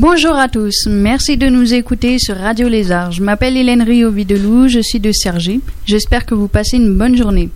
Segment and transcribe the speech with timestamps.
[0.00, 3.12] Bonjour à tous, merci de nous écouter sur Radio Lézard.
[3.12, 5.60] Je m'appelle Hélène Rio-Videlou, je suis de Cergy.
[5.84, 7.50] J'espère que vous passez une bonne journée.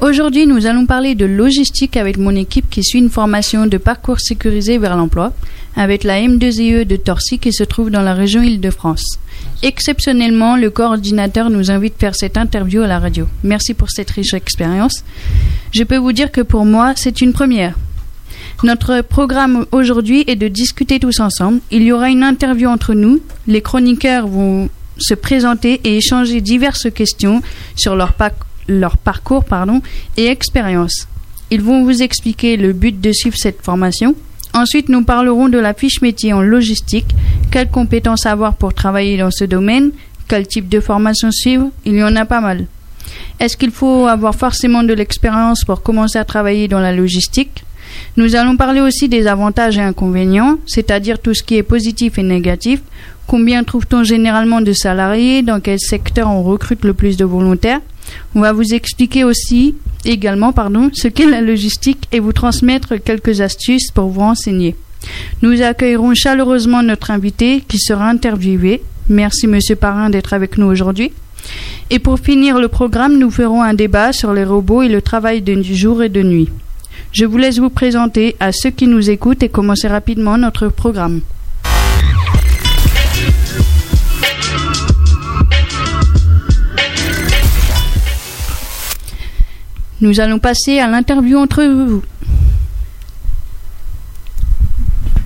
[0.00, 4.18] Aujourd'hui, nous allons parler de logistique avec mon équipe qui suit une formation de parcours
[4.18, 5.34] sécurisé vers l'emploi
[5.76, 9.18] avec la M2IE de Torcy qui se trouve dans la région Île-de-France.
[9.62, 13.26] Exceptionnellement, le coordinateur nous invite à faire cette interview à la radio.
[13.44, 15.04] Merci pour cette riche expérience.
[15.72, 17.74] Je peux vous dire que pour moi, c'est une première.
[18.64, 21.60] Notre programme aujourd'hui est de discuter tous ensemble.
[21.70, 23.20] Il y aura une interview entre nous.
[23.46, 27.40] Les chroniqueurs vont se présenter et échanger diverses questions
[27.76, 29.80] sur leur, parcours pardon,
[30.16, 31.06] et expérience.
[31.52, 34.16] Ils vont vous expliquer le but de suivre cette formation.
[34.54, 37.14] Ensuite, nous parlerons de la fiche métier en logistique,
[37.52, 39.92] quelles compétences avoir pour travailler dans ce domaine,
[40.26, 42.66] quel type de formation suivre, il y en a pas mal.
[43.38, 47.64] Est-ce qu'il faut avoir forcément de l'expérience pour commencer à travailler dans la logistique?
[48.16, 52.22] Nous allons parler aussi des avantages et inconvénients, c'est-à-dire tout ce qui est positif et
[52.22, 52.80] négatif.
[53.26, 55.42] Combien trouve-t-on généralement de salariés?
[55.42, 57.80] Dans quel secteur on recrute le plus de volontaires?
[58.34, 63.40] On va vous expliquer aussi également pardon, ce qu'est la logistique et vous transmettre quelques
[63.40, 64.76] astuces pour vous renseigner.
[65.42, 68.82] Nous accueillerons chaleureusement notre invité qui sera interviewé.
[69.08, 71.12] Merci Monsieur Parrain d'être avec nous aujourd'hui.
[71.90, 75.40] Et pour finir le programme, nous ferons un débat sur les robots et le travail
[75.40, 76.48] de jour et de nuit.
[77.18, 81.20] Je vous laisse vous présenter à ceux qui nous écoutent et commencer rapidement notre programme.
[90.00, 92.04] Nous allons passer à l'interview entre vous.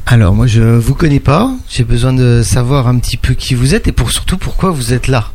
[0.06, 3.74] Alors moi je vous connais pas, j'ai besoin de savoir un petit peu qui vous
[3.74, 5.30] êtes et pour surtout pourquoi vous êtes là.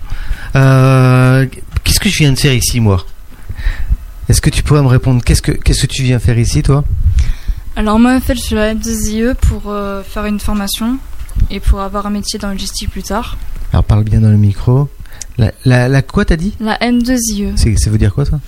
[0.56, 1.46] Euh,
[1.84, 3.06] qu'est-ce que je viens de faire ici moi?
[4.30, 6.84] Est-ce que tu pourrais me répondre Qu'est-ce que qu'est-ce que tu viens faire ici, toi?
[7.76, 10.98] Alors moi, en fait, je suis à la M2IE pour euh, faire une formation
[11.52, 13.38] et pour avoir un métier dans le logistique plus tard.
[13.72, 14.90] Alors parle bien dans le micro.
[15.38, 16.54] La, la, la quoi t'as dit?
[16.60, 17.56] La M2IE.
[17.78, 18.40] Ça veut dire quoi ça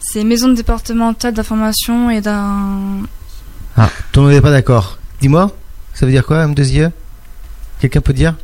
[0.00, 3.02] C'est Maison départementale d'information et d'un.
[3.76, 4.98] Ah, tout le monde n'est pas d'accord.
[5.20, 5.50] Dis-moi,
[5.92, 6.90] ça veut dire quoi M2IE
[7.80, 8.34] Quelqu'un peut dire?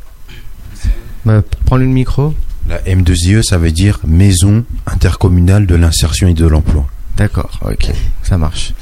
[1.24, 2.34] Bah, Prends le micro.
[2.68, 6.86] La M2IE, ça veut dire Maison intercommunale de l'insertion et de l'emploi.
[7.16, 7.92] D'accord, ok,
[8.22, 8.72] ça marche.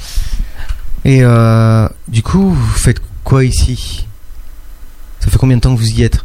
[1.04, 4.06] Et euh, du coup, vous faites quoi ici?
[5.20, 6.24] Ça fait combien de temps que vous y êtes?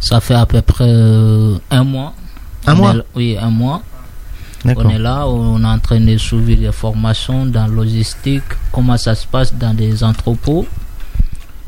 [0.00, 2.14] Ça fait à peu près euh, un mois.
[2.66, 2.94] Un mois?
[3.14, 3.82] Oui, un mois.
[4.64, 9.14] On est là, on est en train de suivre des formations dans logistique, comment ça
[9.16, 10.66] se passe dans des entrepôts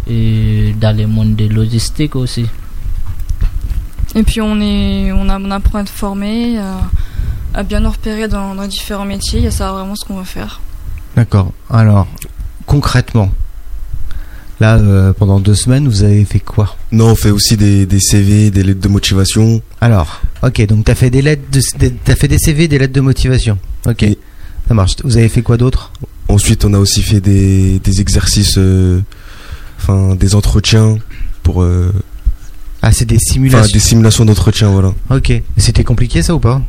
[0.06, 2.46] et dans le monde de logistique aussi.
[4.14, 6.58] Et puis on, est, on, a, on apprend à être formé,
[7.54, 10.60] à, bien nous repérer dans, différents métiers, et ça vraiment ce qu'on va faire.
[11.16, 11.52] D'accord.
[11.70, 12.06] Alors,
[12.66, 13.30] concrètement,
[14.60, 16.76] là, euh, pendant deux semaines, vous avez fait quoi?
[16.92, 19.60] Non, on fait aussi des, des, CV, des lettres de motivation.
[19.80, 22.92] Alors, ok, donc tu as fait des lettres, de, as fait des CV, des lettres
[22.92, 23.58] de motivation.
[23.86, 24.04] Ok,
[24.68, 24.94] ça marche.
[25.02, 25.92] Vous avez fait quoi d'autre?
[26.28, 29.02] Ensuite, on a aussi fait des, des exercices, euh,
[29.78, 30.96] enfin des entretiens
[31.42, 31.92] pour euh,
[32.86, 33.60] ah, c'est des simulations.
[33.64, 34.92] Enfin, des simulations d'entretien, voilà.
[35.08, 35.32] Ok.
[35.56, 36.60] C'était compliqué ça ou pas?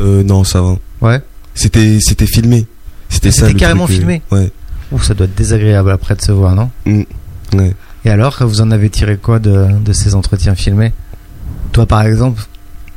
[0.00, 0.76] Euh, Non, ça va.
[1.02, 1.20] Ouais.
[1.54, 2.66] C'était, c'était filmé.
[3.10, 3.46] C'était ça.
[3.46, 4.22] C'était carrément filmé?
[4.30, 4.50] Ouais.
[4.92, 6.70] Ouh, ça doit être désagréable après de se voir, non?
[6.86, 7.02] Mm.
[7.54, 7.74] Ouais.
[8.06, 10.94] Et alors, vous en avez tiré quoi de, de ces entretiens filmés?
[11.72, 12.42] Toi, par exemple,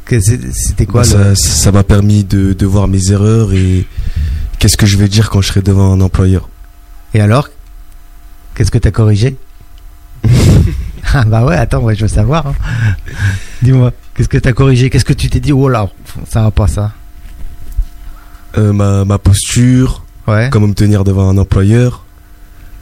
[0.10, 3.86] c'était quoi bah, Ça m'a permis de, de voir mes erreurs et
[4.60, 6.48] qu'est-ce que je vais dire quand je serai devant un employeur.
[7.14, 7.50] Et alors?
[8.56, 9.36] Qu'est-ce que tu as corrigé?
[11.14, 12.48] Ah bah ouais, attends, ouais, je veux savoir.
[12.48, 12.54] Hein.
[13.62, 14.90] Dis-moi, qu'est-ce que t'as corrigé?
[14.90, 15.54] Qu'est-ce que tu t'es dit?
[15.54, 15.88] Oh là,
[16.28, 16.92] ça va pas ça.
[18.58, 20.50] Euh, ma, ma posture, ouais.
[20.52, 22.04] comment me tenir devant un employeur.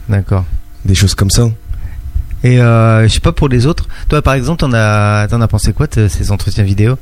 [0.08, 0.44] D'accord.
[0.84, 1.48] Des choses comme ça.
[2.42, 3.86] Et euh, je sais pas pour les autres.
[4.08, 6.96] Toi, par exemple, t'en as, t'en as pensé quoi de ces entretiens vidéo?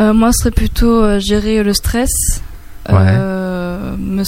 [0.00, 2.10] Euh, Moi, ce serait plutôt gérer le stress,
[2.88, 3.16] ouais.
[3.96, 4.22] me,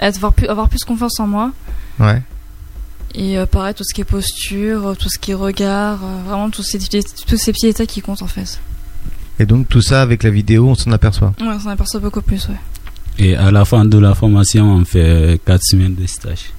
[0.00, 1.52] avoir, plus, avoir plus confiance en moi.
[1.98, 2.20] Ouais.
[3.14, 6.50] Et euh, pareil, tout ce qui est posture, tout ce qui est regard, euh, vraiment
[6.50, 8.60] tous ces, tous ces petits états qui comptent en fait.
[9.38, 12.22] Et donc tout ça avec la vidéo, on s'en aperçoit Ouais, on s'en aperçoit beaucoup
[12.22, 12.56] plus, ouais.
[13.18, 16.52] Et à la fin de la formation, on fait 4 semaines de stage.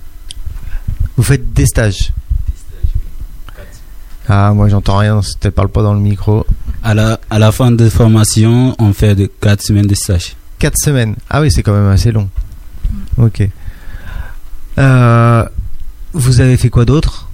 [1.15, 2.11] Vous faites des stages?
[4.29, 6.45] Ah, moi j'entends rien, si tu parles pas dans le micro.
[6.83, 10.35] À la, à la fin de la formation, on fait 4 semaines de stage.
[10.59, 12.29] 4 semaines Ah oui, c'est quand même assez long.
[13.17, 13.47] Ok.
[14.77, 15.45] Euh,
[16.13, 17.27] vous avez fait quoi d'autre?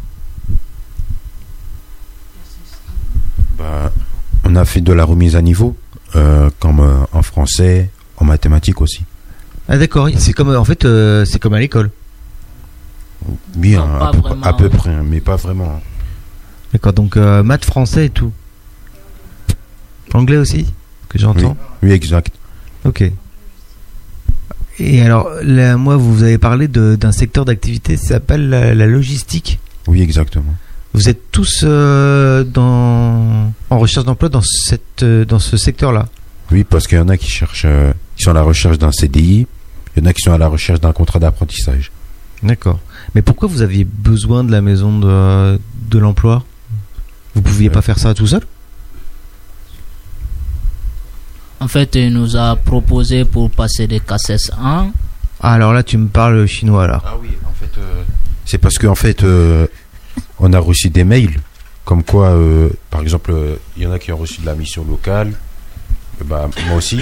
[3.57, 3.91] Bah,
[4.43, 5.75] On a fait de la remise à niveau,
[6.15, 9.03] euh, comme euh, en français, en mathématiques aussi.
[9.69, 11.89] Ah d'accord, c'est comme en fait euh, c'est comme à l'école.
[13.55, 13.81] Bien,
[14.43, 15.81] à, peu, près, mais pas vraiment.
[16.73, 18.33] D'accord, donc euh, maths, français et tout.
[20.13, 20.73] Anglais aussi,
[21.07, 21.55] que j'entends.
[21.81, 22.33] Oui, exact.
[22.83, 23.09] Ok.
[24.79, 29.59] Et alors, là, moi, vous avez parlé d'un secteur d'activité qui s'appelle la, la logistique.
[29.87, 30.55] Oui, exactement.
[30.93, 36.07] Vous êtes tous euh, dans, en recherche d'emploi dans, cette, euh, dans ce secteur-là?
[36.51, 38.91] Oui, parce qu'il y en a qui cherchent, euh, qui sont à la recherche d'un
[38.91, 39.47] CDI,
[39.95, 41.91] il y en a qui sont à la recherche d'un contrat d'apprentissage.
[42.43, 42.79] D'accord.
[43.15, 45.59] Mais pourquoi vous aviez besoin de la maison de,
[45.89, 46.43] de l'emploi?
[47.35, 47.71] Vous pouviez Euh.
[47.71, 48.41] pas faire ça tout seul?
[51.63, 54.92] En fait, il nous a proposé pour passer des cassettes 1.
[55.42, 57.01] Ah, alors là, tu me parles chinois, là.
[57.06, 57.71] Ah oui, en fait,
[58.45, 59.65] c'est parce qu'en fait, euh,
[60.39, 61.39] on a reçu des mails
[61.86, 64.56] comme quoi, euh, par exemple, euh, il y en a qui ont reçu de la
[64.56, 65.33] mission locale,
[66.21, 67.01] euh, bah, moi aussi.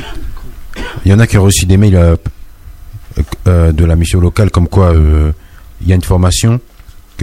[1.05, 2.15] Il y en a qui ont reçu des mails euh,
[3.47, 5.31] euh, de la mission locale comme quoi euh,
[5.81, 6.59] il y a une formation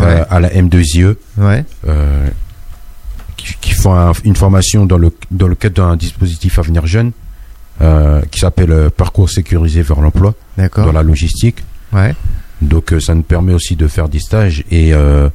[0.00, 0.24] euh, Ouais.
[0.30, 1.64] à la M2IE Ouais.
[1.88, 2.28] euh,
[3.36, 7.10] qui, qui font un- une formation dans le, dans le cadre d'un dispositif Avenir Jeune
[7.80, 10.34] euh, qui s'appelle euh, Parcours sécurisé vers l'emploi
[10.76, 11.64] dans la logistique.
[11.92, 12.14] Ouais.
[12.60, 15.28] Donc euh, ça nous permet aussi de faire des stages et euh,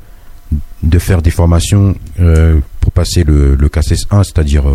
[0.84, 4.66] de faire des formations euh, pour passer le, le CACES 1, c'est-à-dire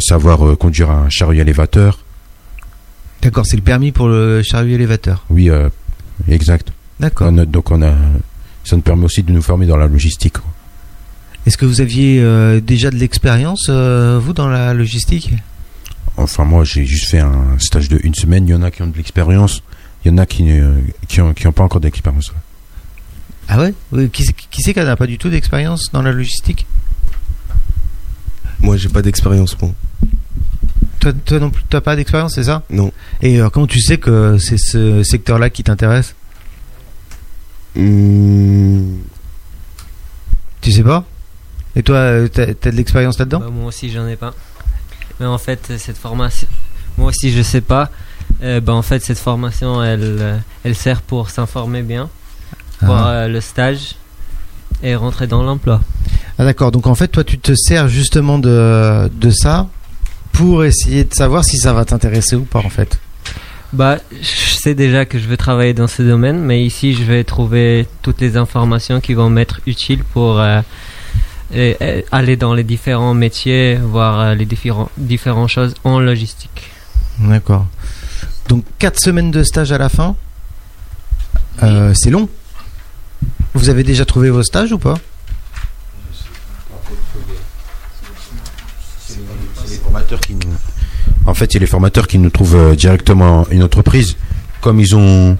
[0.00, 1.98] savoir conduire un chariot élévateur.
[3.20, 5.26] D'accord, c'est le permis pour le chariot élévateur.
[5.28, 5.50] Oui,
[6.28, 6.72] exact.
[6.98, 7.30] D'accord.
[7.30, 7.92] Donc on a,
[8.64, 10.36] ça nous permet aussi de nous former dans la logistique.
[11.44, 15.32] Est-ce que vous aviez déjà de l'expérience, vous, dans la logistique?
[16.18, 18.46] Enfin moi j'ai juste fait un stage de une semaine.
[18.46, 19.62] Il y en a qui ont de l'expérience,
[20.04, 20.74] il y en a qui euh,
[21.06, 22.32] qui ont, qui ont pas encore d'expérience.
[23.48, 23.72] Ah ouais?
[23.92, 26.66] Oui, Qui, c'est- qui c'est qui n'a pas du tout d'expérience dans la logistique?
[28.60, 29.70] Moi, j'ai pas d'expérience, moi.
[31.00, 32.62] toi, toi non plus, t'as pas d'expérience, c'est ça?
[32.68, 32.92] Non.
[33.22, 36.14] Et euh, comment tu sais que c'est ce secteur-là qui t'intéresse?
[37.76, 38.96] Hmm,
[40.60, 41.04] Tu sais pas?
[41.76, 43.38] Et toi, euh, t'as t'as de l'expérience là-dedans?
[43.40, 44.34] Bah, moi aussi, j'en ai pas.
[45.20, 46.46] Mais en fait, cette formation,
[46.96, 47.90] moi aussi, je sais pas.
[48.42, 52.08] Euh, bah, en fait, cette formation, elle, euh, elle sert pour s'informer bien,
[52.80, 53.10] pour Ah.
[53.10, 53.96] euh, le stage
[54.82, 55.80] et rentrer dans l'emploi.
[56.38, 59.66] Ah d'accord, donc en fait toi tu te sers justement de, de ça
[60.30, 63.00] pour essayer de savoir si ça va t'intéresser ou pas en fait.
[63.72, 67.24] Bah, je sais déjà que je veux travailler dans ce domaine, mais ici, je vais
[67.24, 70.60] trouver toutes les informations qui vont m'être utiles pour euh,
[71.54, 76.70] et- et aller dans les différents métiers, voir euh, les différents, différentes choses en logistique.
[77.18, 77.66] D'accord.
[78.48, 80.16] Donc 4 semaines de stage à la fin,
[81.62, 82.28] Euh, c'est long.
[83.54, 84.94] Vous avez déjà trouvé vos stages ou pas?
[89.06, 89.18] C'est
[89.70, 90.40] les formateurs qui nous...
[91.26, 94.16] En fait, c'est les formateurs qui nous trouvent euh, directement une entreprise.
[94.60, 95.36] Comme ils ont,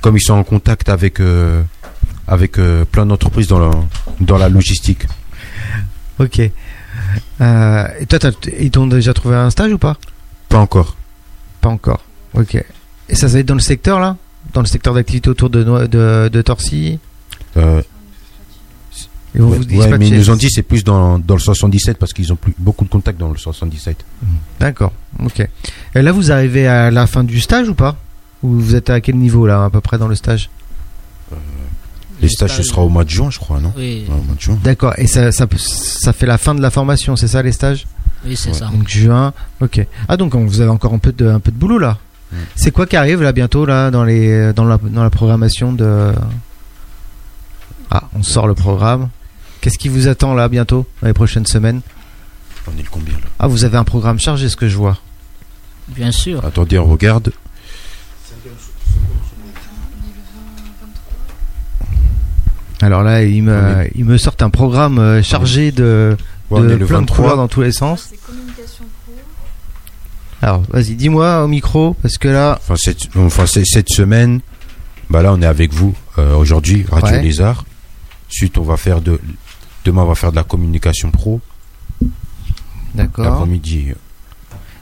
[0.00, 1.62] comme ils sont en contact avec euh,
[2.28, 3.70] avec euh, plein d'entreprises dans la
[4.20, 5.06] dans la logistique.
[6.18, 6.40] Ok.
[7.40, 8.18] Euh, et toi,
[8.58, 9.96] ils t'ont déjà trouvé un stage ou pas?
[10.48, 10.96] Pas encore.
[11.60, 12.02] Pas encore.
[12.34, 12.54] Ok.
[13.08, 14.16] Et ça, ça va être dans le secteur là?
[14.52, 16.98] Dans le secteur d'activité autour de, de, de Torcy?
[17.56, 17.82] Euh,
[19.34, 22.12] Ils ouais, ouais, mais ils nous ont dit c'est plus dans, dans le 77 parce
[22.12, 24.04] qu'ils ont plus beaucoup de contacts dans le 77.
[24.60, 25.46] D'accord, ok.
[25.94, 27.96] Et là, vous arrivez à la fin du stage ou pas?
[28.42, 30.48] Ou vous êtes à quel niveau là, à peu près dans le stage?
[32.22, 34.34] Les stages ce sera au mois de juin, je crois, non Oui, Ouais, Au mois
[34.34, 34.58] de juin.
[34.64, 37.86] D'accord, et ça, ça, ça fait la fin de la formation, c'est ça les stages?
[38.24, 38.54] Oui c'est Ouais.
[38.54, 38.66] ça.
[38.66, 39.86] Donc juin, ok.
[40.08, 41.98] Ah donc vous avez encore un peu de, un peu de boulot là.
[42.32, 42.36] Mm.
[42.56, 46.12] C'est quoi qui arrive là bientôt là dans, les, dans, la, dans la programmation de...
[47.90, 49.08] Ah, on sort le programme.
[49.60, 51.80] Qu'est-ce qui vous attend là bientôt, dans les prochaines semaines?
[52.66, 53.20] On est le combien là?
[53.38, 54.98] Ah, vous avez un programme chargé, ce que je vois.
[55.88, 56.44] Bien sûr.
[56.44, 57.32] Attendez, on regarde.
[62.82, 66.16] Alors là, il On me, il me sort un programme euh, chargé de,
[66.50, 67.36] Ouais, plein de couleurs 23.
[67.36, 68.08] dans tous les sens.
[68.10, 69.14] C'est communication pro.
[70.42, 74.40] Alors, vas-y, dis-moi au micro, parce que là, Enfin, cette, enfin, cette semaine,
[75.10, 77.40] bah là, on est avec vous euh, aujourd'hui, Radio Ouais.
[77.40, 77.64] Arts.
[78.28, 79.18] Ensuite, on va faire de.
[79.84, 81.40] Demain, on va faire de la communication pro.
[82.94, 83.24] d'accord.
[83.24, 83.86] L'après-midi.
[83.90, 83.94] euh,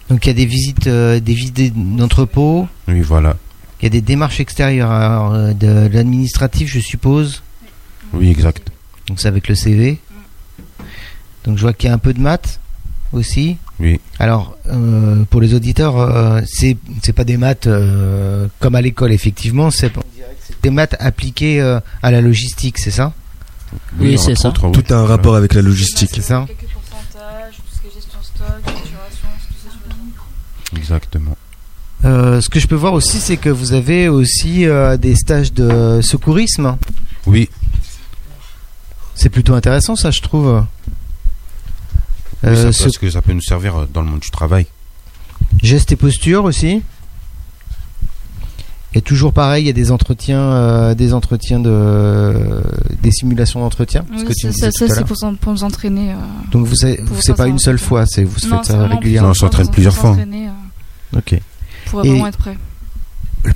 [0.08, 3.36] Donc il y a des visites, euh, des visites d'entrepôt, Oui, voilà.
[3.80, 7.42] il y a des démarches extérieures alors, de l'administratif, je suppose.
[8.14, 8.68] Oui, exact.
[9.08, 9.98] Donc c'est avec le CV.
[11.44, 12.60] Donc je vois qu'il y a un peu de maths
[13.12, 13.58] aussi.
[13.80, 14.00] Oui.
[14.18, 19.12] Alors euh, pour les auditeurs, euh, c'est c'est pas des maths euh, comme à l'école
[19.12, 19.92] effectivement, c'est
[20.62, 23.12] des maths appliquées euh, à la logistique, c'est ça?
[23.98, 24.52] Oui, c'est ça.
[24.62, 24.72] oui.
[24.72, 26.10] Tout a un rapport avec la logistique.
[26.14, 30.78] C'est ça Quelques pourcentages, tout ce qui est gestion stock, facturation, choses.
[30.78, 31.36] Exactement.
[32.04, 35.52] Euh, Ce que je peux voir aussi, c'est que vous avez aussi euh, des stages
[35.52, 36.76] de secourisme.
[37.26, 37.48] Oui.
[39.14, 40.64] C'est plutôt intéressant, ça, je trouve.
[42.42, 44.30] Oui, Euh, ça, ce- parce que ça peut nous servir euh, dans le monde du
[44.30, 44.66] travail.
[45.62, 46.82] Gestes et postures aussi.
[48.96, 52.62] Et toujours pareil, il y a des entretiens, euh, des entretiens de,
[53.02, 54.04] des simulations d'entretien.
[54.12, 54.18] Oui,
[54.52, 56.12] ça, ça, c'est pour, nous entraîner.
[56.12, 56.16] euh.
[56.52, 59.28] Donc vous, savez- vous c'est pas une seule fois, c'est vous Non, faites ça régulièrement.
[59.28, 60.16] Non, on s'entraîne plusieurs fois.
[60.16, 61.40] euh, Ok.
[61.86, 62.56] Pour Et- vraiment être prêt.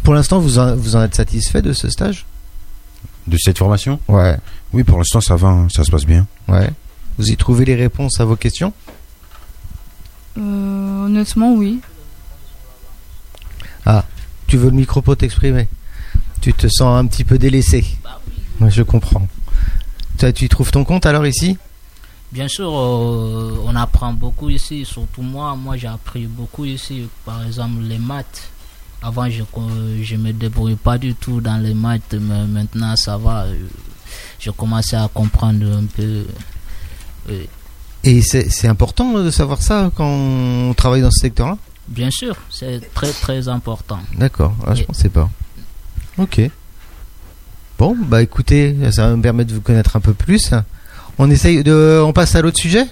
[0.03, 2.27] Pour l'instant, vous en, vous en êtes satisfait de ce stage?
[3.29, 4.01] De cette formation?
[4.09, 4.37] Ouais.
[4.73, 6.27] Oui, pour l'instant, ça va, hein, ça se passe bien.
[6.47, 6.71] Ouais.
[7.19, 8.73] Vous y trouvez les réponses à vos questions?
[10.37, 11.81] Euh, honnêtement, oui.
[14.49, 15.69] Tu veux le micro pour t'exprimer?
[16.41, 17.85] Tu te sens un petit peu délaissé
[18.59, 19.29] Moi, je comprends.
[20.17, 21.59] Toi, tu trouves ton compte alors ici?
[22.33, 25.55] Bien sûr, euh, on apprend beaucoup ici, surtout moi.
[25.55, 27.09] Moi, j'ai appris beaucoup ici.
[27.27, 28.51] Par exemple, les maths.
[29.03, 33.19] Avant, je ne je me débrouillais pas du tout dans les maths, mais maintenant, ça
[33.19, 33.45] va.
[34.39, 36.25] Je commençais à comprendre un peu.
[37.31, 37.43] euh,
[38.05, 41.59] Et c'est important de savoir ça quand on travaille dans ce secteur-là?
[41.89, 43.99] Bien sûr, c'est très très important.
[44.17, 45.29] D'accord, ah, je Et- pensais pas.
[46.19, 46.41] Ok.
[47.79, 50.51] Bon, bah écoutez, ça va me permettre de vous connaître un peu plus.
[51.19, 52.85] On essaye de, on passe à l'autre sujet?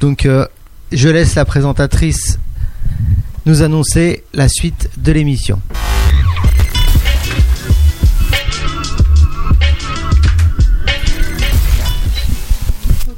[0.00, 0.46] Donc, euh,
[0.92, 2.38] je laisse la présentatrice
[3.46, 5.60] nous annoncer la suite de l'émission.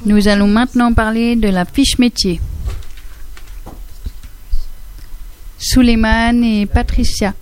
[0.07, 2.41] Nous allons maintenant parler de la fiche métier.
[5.59, 7.35] Suleiman et Patricia.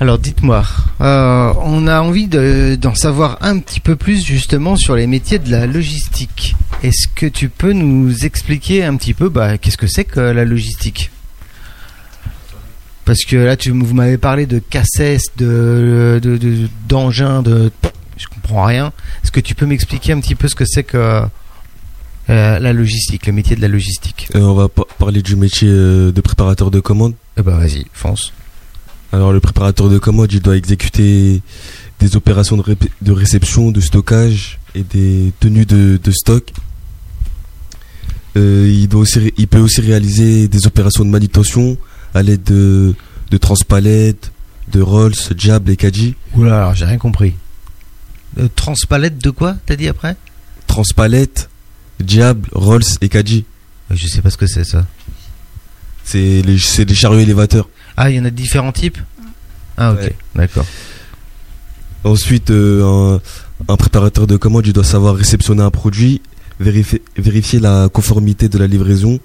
[0.00, 0.64] Alors dites-moi,
[1.00, 5.38] euh, on a envie de- d'en savoir un petit peu plus justement sur les métiers
[5.38, 6.56] de la logistique.
[6.82, 10.44] Est-ce que tu peux nous expliquer un petit peu bah, qu'est-ce que c'est que la
[10.44, 11.10] logistique?
[13.04, 17.70] Parce que là, tu, vous m'avez parlé de cassettes, de de- de- d'engins, de,
[18.22, 18.92] je comprends rien.
[19.22, 21.22] Est-ce que tu peux m'expliquer un petit peu ce que c'est que
[22.30, 25.68] euh, la logistique, le métier de la logistique Euh, on va pa- parler du métier
[25.68, 27.14] euh, de préparateur de commande.
[27.36, 28.32] Eh ben vas-y, fonce.
[29.12, 31.42] Alors le préparateur de commande, il doit exécuter
[32.00, 36.52] des opérations de, réception, de stockage et des tenues de, de stock.
[38.36, 41.76] Euh, il, doit aussi, il peut aussi réaliser des opérations de manutention
[42.14, 42.94] à l'aide de,
[43.30, 44.32] de transpalettes,
[44.72, 46.14] de rolls, jab et kaji.
[46.34, 47.34] Oula, alors j'ai rien compris.
[48.38, 50.16] Euh, transpalette de quoi T'as dit après?
[50.66, 51.50] Transpalettes,
[52.06, 53.44] jab, rolls et kaji.
[53.90, 54.86] Euh, Je sais pas ce que c'est ça.
[56.04, 57.68] C'est les, c'est des chariots élévateurs.
[57.96, 58.98] Ah, il y en a différents types?
[59.76, 60.16] Ah, ok, Ouais.
[60.34, 60.66] d'accord.
[62.04, 63.20] Ensuite, euh, un,
[63.72, 66.20] un préparateur de commande, il doit savoir réceptionner un produit,
[66.58, 69.20] vérifier, vérifier la conformité de la livraison,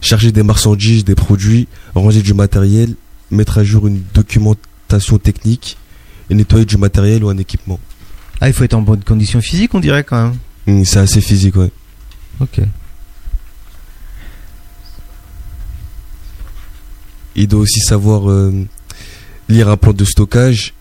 [0.00, 2.94] charger des marchandises, des produits, ranger du matériel,
[3.30, 5.76] mettre à jour une documentation technique
[6.28, 7.78] et nettoyer du matériel ou un équipement.
[8.44, 10.36] Ah, il faut être en bonne condition physique, on dirait quand même.
[10.66, 11.70] Hum, C'est assez physique, ouais.
[12.40, 12.60] Ok.
[17.36, 18.52] Il doit aussi savoir euh,
[19.48, 20.74] lire un plan de stockage,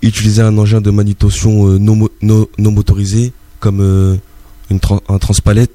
[0.00, 4.16] utiliser un engin de manutention euh, non, mo- non- non motorisé comme euh,
[4.70, 5.70] une un transpalette.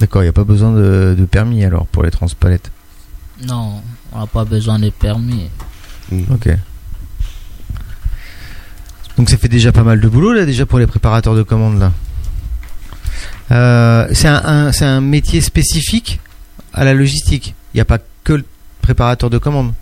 [0.00, 2.72] D'accord, il n'y a pas besoin de, de permis alors pour les transpalettes?
[3.46, 3.80] Non,
[4.12, 5.48] on n'a pas besoin de permis.
[6.30, 6.48] Ok.
[9.16, 11.78] Donc ça fait déjà pas mal de boulot là déjà pour les préparateurs de commandes
[11.78, 11.92] là.
[13.52, 16.20] Euh, c'est un, un- c'est un métier spécifique
[16.72, 17.54] à la logistique.
[17.72, 18.44] Il n'y a pas que le
[18.82, 19.72] préparateur de commandes.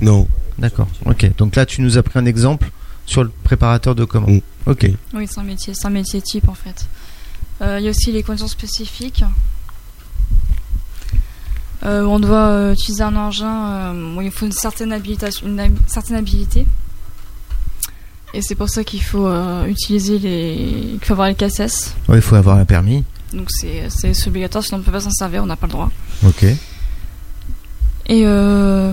[0.00, 0.28] Non.
[0.58, 0.88] D'accord.
[1.06, 1.28] Ok.
[1.38, 2.70] Donc là tu nous as pris un exemple
[3.06, 4.34] sur le préparateur de commandes.
[4.66, 4.70] Mm.
[4.70, 4.86] Ok.
[5.14, 6.86] Oui, c'est un métier, c'est un métier type en fait.
[7.62, 9.24] Euh, Il y a aussi les conditions spécifiques.
[11.84, 15.74] Euh, on doit euh, utiliser un engin euh, où il faut une certaine habilitation, une
[15.88, 16.64] certaine habilité.
[18.34, 21.94] Et c'est pour ça qu'il faut euh, utiliser les, qu'il faut avoir les cassettes.
[22.08, 23.04] Ouais, il faut avoir un permis.
[23.32, 25.72] Donc c'est c'est obligatoire, sinon on ne peut pas s'en servir, on n'a pas le
[25.72, 25.90] droit.
[26.26, 26.44] Ok.
[28.06, 28.92] Et euh,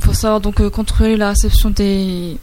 [0.00, 2.38] faut savoir donc euh, contrôler la réception des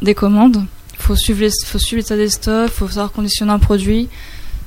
[0.00, 0.64] des commandes.
[0.98, 2.70] Faut suivre les, faut suivre l'état des stocks.
[2.70, 4.08] Faut savoir conditionner un produit.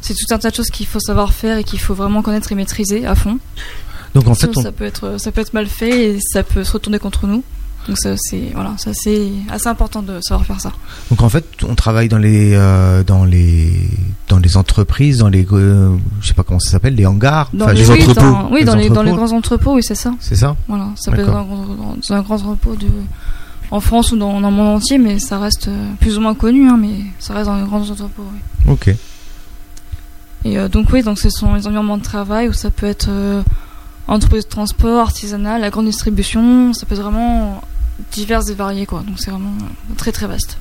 [0.02, 2.52] C'est tout un tas de choses qu'il faut savoir faire et qu'il faut vraiment connaître
[2.52, 3.40] et maîtriser à fond.
[4.14, 6.64] Donc en fait, on, ça peut être ça peut être mal fait et ça peut
[6.64, 7.44] se retourner contre nous.
[7.88, 10.72] Donc ça c'est voilà, ça c'est assez important de savoir faire ça.
[11.12, 13.72] donc en fait, on travaille dans les euh, dans les
[14.28, 17.68] dans les entreprises, dans les euh, je sais pas comment ça s'appelle, les hangars, Dans
[17.70, 18.22] les, oui, entrepôts.
[18.22, 20.14] dans, oui, Les dans les dans les grands entrepôts, oui c'est ça.
[20.20, 22.88] c'est ça Voilà, ça peut être dans, un grand- dans un grand entrepôt de,
[23.70, 26.34] en France ou dans, dans le monde entier, mais ça reste euh, plus ou moins
[26.34, 28.24] connu, hein, mais ça reste dans les grands entrepôts.
[28.66, 28.72] Oui.
[28.74, 28.96] Ok.
[30.46, 33.10] Et euh, donc oui, donc ce sont les environnements de travail où ça peut être
[34.08, 37.62] entreprise de transport, artisanal, la grande distribution, ça peut être vraiment
[38.12, 39.02] diverses et variées, quoi.
[39.06, 40.58] Donc c'est vraiment euh, très très vaste.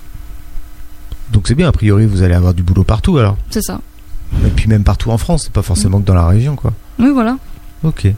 [1.33, 3.37] Donc c'est bien, a priori, vous allez avoir du boulot partout alors.
[3.50, 3.81] C'est ça.
[4.45, 6.73] Et puis même partout en France, c'est pas forcément que dans la région, quoi.
[6.99, 7.37] Oui, voilà.
[7.83, 8.09] Ok.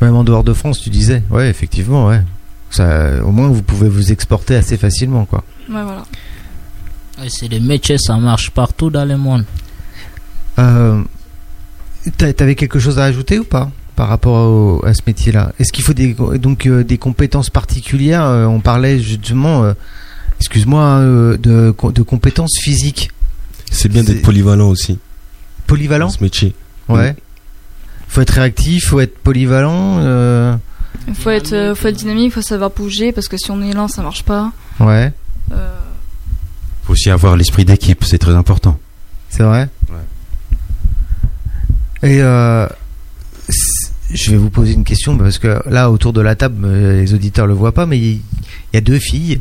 [0.00, 1.22] Même en dehors de France, tu disais.
[1.30, 2.22] Ouais, effectivement, ouais.
[2.70, 5.42] Ça, au moins, vous pouvez vous exporter assez facilement, quoi.
[5.68, 6.04] Ouais, voilà.
[7.24, 9.44] Et c'est des métiers, ça marche partout dans le monde.
[10.58, 11.02] Euh,
[12.16, 13.70] t'a- T'avais quelque chose à ajouter ou pas?
[13.98, 18.22] Par rapport au- à ce métier-là Est-ce qu'il faut des, donc euh, des compétences particulières
[18.24, 19.72] Euh, On parlait justement, euh,
[20.38, 23.10] excuse-moi, euh, de, de compétences physiques.
[23.72, 24.98] C'est bien d'être polyvalent aussi dans
[25.66, 26.54] Polyvalent ce métier.
[26.88, 27.16] Ouais.
[28.06, 29.98] Faut être réactif, faut être polyvalent.
[29.98, 30.54] euh,
[31.08, 33.72] Il faut être, euh, faut être dynamique, faut savoir bouger parce que si on est
[33.74, 34.52] lent, ça marche pas.
[34.78, 35.12] Ouais,
[35.50, 35.74] Euh,
[36.84, 38.78] faut aussi avoir l'esprit d'équipe, c'est très important.
[39.28, 39.68] c'est vrai.
[42.02, 42.66] Et euh,
[43.48, 43.77] c-
[44.12, 47.46] je vais vous poser une question parce que là, autour de la table, les auditeurs
[47.46, 48.20] le voient pas, mais il
[48.72, 49.40] y, a deux filles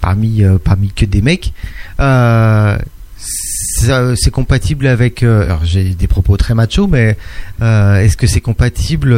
[0.00, 1.52] parmi euh, parmi que des mecs.
[2.00, 2.78] Euh,
[3.18, 5.22] c'est compatible avec.
[5.22, 7.16] euh, alors j'ai des propos très machos, mais
[7.60, 9.12] est-ce que c'est compatible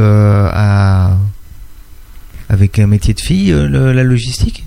[2.48, 4.64] avec un métier de fille, le- la logistique?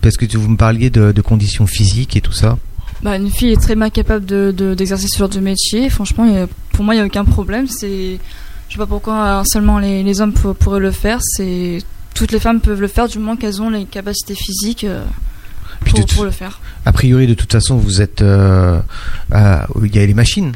[0.00, 2.56] Parce que vous me parliez de, de conditions physiques et tout ça.
[3.02, 5.90] bah, une fille est très bien capable de, de- d'exercer ce genre de métier.
[5.90, 7.66] Franchement, pour moi, il n'y a aucun problème.
[7.68, 8.18] C'est,
[8.68, 11.18] je sais pas pourquoi euh, seulement les, les hommes pour- pourraient le faire.
[11.22, 11.78] C'est
[12.14, 15.04] toutes les femmes peuvent le faire du moment qu'elles ont les capacités physiques euh,
[16.14, 16.60] pour, le faire.
[16.84, 18.22] A priori, de toute façon, vous êtes.
[18.22, 18.80] euh,
[19.32, 20.52] à- Il y a les machines.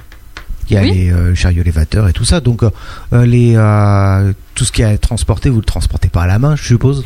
[0.69, 0.91] Il y a Oui.
[0.93, 2.41] les euh, chariots élévateurs et tout ça.
[2.41, 2.63] Donc,
[3.13, 3.55] les,
[4.55, 7.05] tout ce qui est à transporter, vous le transportez pas à la main, je suppose.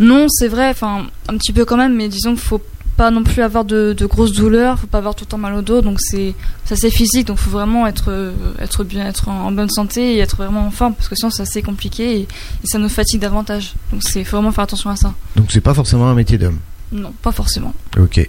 [0.00, 0.68] Non, c'est vrai.
[0.70, 2.60] Enfin, un petit peu quand même, mais disons qu'il faut
[2.96, 4.78] pas non plus avoir de, de grosses douleurs.
[4.78, 5.80] Faut pas avoir tout le temps mal au dos.
[5.80, 7.26] Donc c'est, ça c'est physique.
[7.26, 10.66] Donc faut vraiment être, euh, être bien, être en, en bonne santé et être vraiment
[10.66, 13.74] en forme parce que sinon c'est assez compliqué et, et ça nous fatigue davantage.
[13.92, 15.14] Donc c'est, faut vraiment faire attention à ça.
[15.36, 16.58] Donc, c'est pas forcément un métier d'homme.
[16.92, 17.74] Non, pas forcément.
[17.98, 18.28] Ok.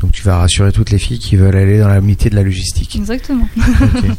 [0.00, 2.42] Donc, tu vas rassurer toutes les filles qui veulent aller dans la métier de la
[2.42, 2.94] logistique.
[2.96, 3.48] Exactement.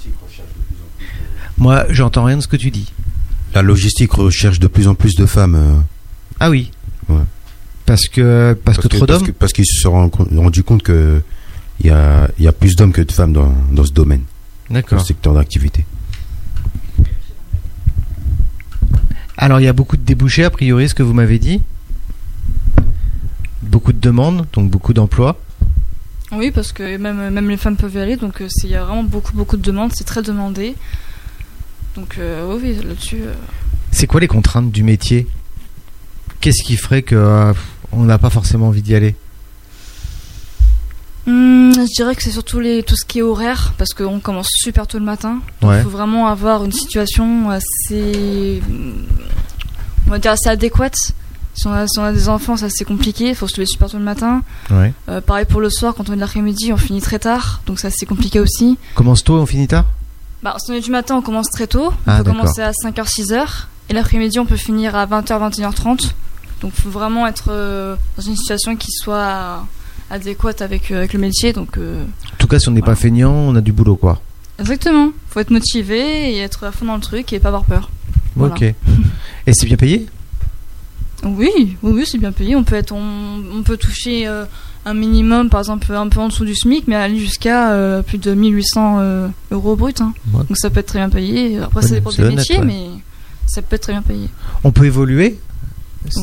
[1.57, 2.91] Moi, j'entends rien de ce que tu dis.
[3.53, 5.55] La logistique recherche de plus en plus de femmes.
[5.55, 5.79] euh,
[6.39, 6.71] Ah oui.
[7.07, 7.21] Ouais.
[7.85, 9.31] Parce que parce, que, trop d'hommes.
[9.37, 11.21] Parce qu'ils se sont rendu rendu compte que
[11.79, 14.23] il y a, il y a plus d'hommes que de femmes dans, dans ce domaine,
[14.69, 14.99] dans D'accord.
[15.01, 15.85] ce secteur d'activité.
[19.37, 21.61] Alors, il y a beaucoup de débouchés a priori, ce que vous m'avez dit.
[23.61, 25.37] Beaucoup de demandes, donc beaucoup d'emplois.
[26.31, 28.15] Oui, parce que même, même les femmes peuvent y aller.
[28.15, 29.91] Donc euh, c'est- il y a vraiment beaucoup, beaucoup de demandes.
[29.93, 30.75] C'est très demandé.
[31.95, 33.19] Donc euh, oui, oui, là-dessus.
[33.21, 33.33] euh,
[33.91, 35.27] C'est quoi les contraintes du métier?
[36.41, 37.53] Qu'est-ce qui ferait que euh,
[37.91, 39.15] on n'a pas forcément envie d'y aller
[41.27, 44.47] Hmm, je dirais que c'est surtout les, tout ce qui est horaire, parce qu'on commence
[44.51, 45.39] super tôt le matin.
[45.63, 45.81] Il Ouais.
[45.81, 48.61] faut vraiment avoir une situation assez,
[50.05, 50.95] on va dire assez adéquate.
[51.55, 53.29] Si on a, si on a des enfants, c'est assez compliqué.
[53.29, 54.43] Il faut se lever super tôt le matin.
[54.69, 54.93] Ouais.
[55.09, 57.79] Euh, pareil pour le soir, quand on est de l'après-midi, on finit très tard, donc
[57.79, 58.77] c'est assez compliqué aussi.
[58.93, 59.85] Commence tôt, on finit tard?
[60.43, 61.87] Bah, si on est du matin, on commence très tôt.
[61.87, 63.47] On Ah, peut commencer à 5h, 6h.
[63.89, 66.11] Et l'après-midi, on peut finir à 20h, 21h30.
[66.65, 69.67] Donc il faut vraiment être euh, dans une situation qui soit
[70.09, 71.53] adéquate avec, euh, avec le métier.
[71.53, 74.19] Donc euh, En tout cas, si on n'est pas feignant, on a du boulot, quoi.
[74.57, 75.11] exactement.
[75.29, 77.91] faut être motivé et être à fond dans le truc et pas avoir peur.
[78.35, 78.55] Voilà.
[78.55, 78.63] Ok.
[78.63, 80.07] Et c'est bien payé?
[81.23, 82.55] Oui, oui, oui, c'est bien payé.
[82.55, 84.45] On peut être, on, on peut toucher euh,
[84.85, 88.17] un minimum, par exemple, un peu en dessous du SMIC, mais aller jusqu'à euh, plus
[88.17, 90.01] de 1800 euh, euros brut.
[90.01, 90.13] hein.
[90.33, 90.43] Ouais.
[90.49, 91.59] Donc ça peut être très bien payé.
[91.59, 92.65] Après, Ouais, ça dépend c'est des honnête, métiers, ouais.
[92.65, 92.85] mais
[93.45, 94.29] ça peut être très bien payé.
[94.63, 95.37] On peut évoluer?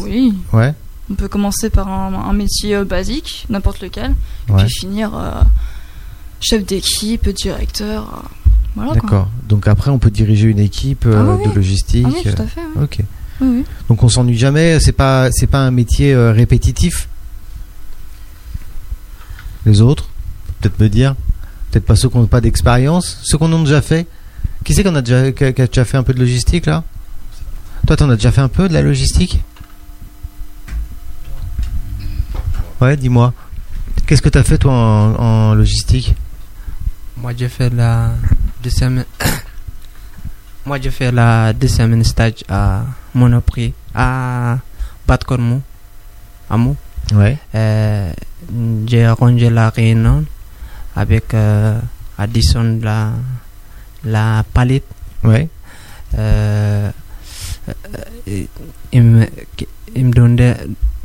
[0.03, 0.35] Oui.
[0.53, 0.75] Ouais.
[1.11, 4.14] On peut commencer par un, un métier euh, basique, n'importe lequel,
[4.49, 4.64] Ouais.
[4.64, 5.31] puis finir euh,
[6.40, 8.03] chef d'équipe, directeur.
[8.25, 8.29] euh,
[8.77, 9.01] voilà quoi.
[9.03, 9.29] D'accord.
[9.49, 11.55] Donc après, on peut diriger une équipe euh, Ah oui, de oui.
[11.57, 12.07] logistique.
[12.09, 12.61] Ah oui, tout à fait.
[12.77, 12.83] oui.
[12.85, 12.99] Ok.
[13.40, 13.64] Oui, oui.
[13.88, 14.79] Donc on s'ennuie jamais.
[14.81, 17.09] C'est pas, c'est pas un métier euh, répétitif?
[19.66, 20.09] Les autres,
[20.61, 21.14] peut-être me dire.
[21.71, 24.07] Peut-être pas ceux qui n'ont pas d'expérience, ceux qu'on a déjà fait.
[24.64, 26.66] Qui c'est qu'on a déjà, qui a, qui a déjà fait un peu de logistique
[26.66, 26.85] là?
[27.87, 29.40] Toi, t'en as déjà fait un peu de la logistique?
[32.83, 33.33] Ouais, dis-moi.
[34.09, 36.16] Qu'est-ce que t'as fait toi en, en logistique?
[37.16, 38.11] Moi, j'ai fait la
[38.61, 39.05] deuxième.
[40.66, 42.83] Moi, j'ai fait la deuxième stage à
[43.14, 44.59] Monoprix, à
[45.07, 45.62] Batcormou,
[46.51, 46.75] à Mou.
[47.14, 47.38] Ouais.
[47.55, 48.12] Euh,
[48.88, 50.25] j'ai rangé la réunion
[50.97, 51.79] avec euh,
[52.18, 53.12] Addison la,
[54.05, 54.88] la palette.
[55.23, 55.49] Ouais.
[56.18, 56.90] Euh,
[57.68, 58.42] euh,
[58.90, 59.27] il, me,
[59.95, 60.57] il me donnait,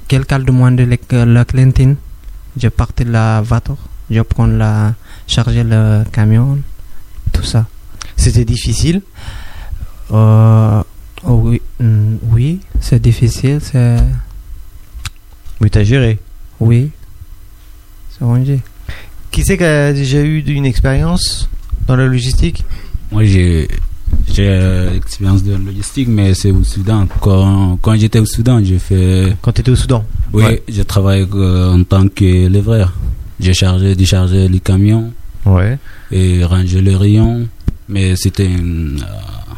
[0.08, 1.96] quelqu'un demandait le, la cantine.
[2.60, 3.78] Je partais la voiture,
[4.10, 4.94] je prends la,
[5.28, 6.60] charger le camion,
[7.32, 7.68] tout ça.
[8.16, 9.02] C'était difficile
[10.12, 10.82] Euh,
[11.26, 13.98] Oh oui, mm, oui, c'est difficile, c'est.
[15.60, 16.20] Oui, t'as géré.
[16.60, 16.92] Oui.
[18.12, 18.60] C'est rangé.
[19.32, 21.50] Qui c'est qui a déjà eu une expérience
[21.88, 22.64] dans la logistique?
[23.12, 23.68] Moi, j'ai
[24.34, 27.08] j'ai euh, expérience de logistique, mais c'est au Soudan.
[27.22, 29.36] Quand, quand j'étais au Soudan, j'ai fait.
[29.42, 30.06] Quand tu étais au Soudan?
[30.34, 30.64] Oui, Ouais.
[30.68, 32.94] j'ai travaillé euh, en tant que livreur.
[33.40, 35.12] J'ai chargé, déchargé les camions
[35.46, 35.78] Ouais.
[36.12, 37.48] et rangé les rayons.
[37.90, 39.54] Mais c'était une euh,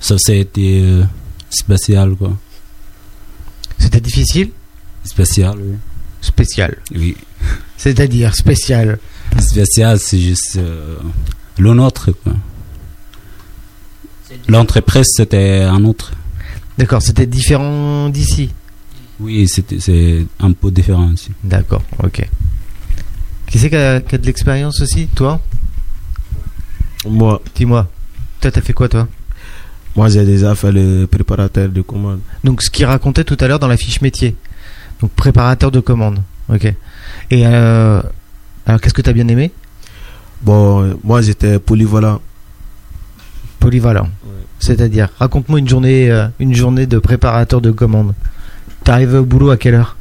[0.00, 1.02] société euh,
[1.50, 2.32] spéciale, quoi.
[3.78, 4.50] C'était difficile?
[5.02, 5.74] Spéciale, oui.
[6.20, 6.76] Spécial.
[6.94, 7.16] Oui.
[7.76, 8.98] C'est-à-dire spécial?
[9.38, 10.96] Spécial, c'est juste euh,
[11.58, 12.32] le nôtre, quoi.
[14.48, 16.12] L'entreprise, c'était un autre.
[16.78, 18.50] D'accord, c'était différent d'ici.
[19.20, 21.30] Oui, c'était c'est un peu différent aussi.
[21.42, 22.28] D'accord, ok.
[23.46, 25.40] Qui c'est qui a, qui a de l'expérience aussi Toi?
[27.06, 27.86] Moi, Dis-moi.
[28.40, 29.06] Toi, t'as fait quoi, toi?
[29.96, 32.20] Moi j'ai déjà fait le préparateur de commande.
[32.42, 34.34] Donc, ce qu'il racontait tout à l'heure dans la fiche métier.
[35.00, 36.20] Donc, préparateur de commande.
[36.48, 36.64] Ok.
[37.30, 38.02] Et euh,
[38.66, 39.52] alors, qu'est-ce que t'as bien aimé?
[40.42, 42.20] Bon, moi j'étais polyvalent.
[43.64, 44.10] Polyvalent.
[44.58, 48.12] C'est-à-dire, raconte-moi une journée, euh, une journée de préparateur de commande.
[48.84, 49.96] T'arrives au boulot à quelle heure?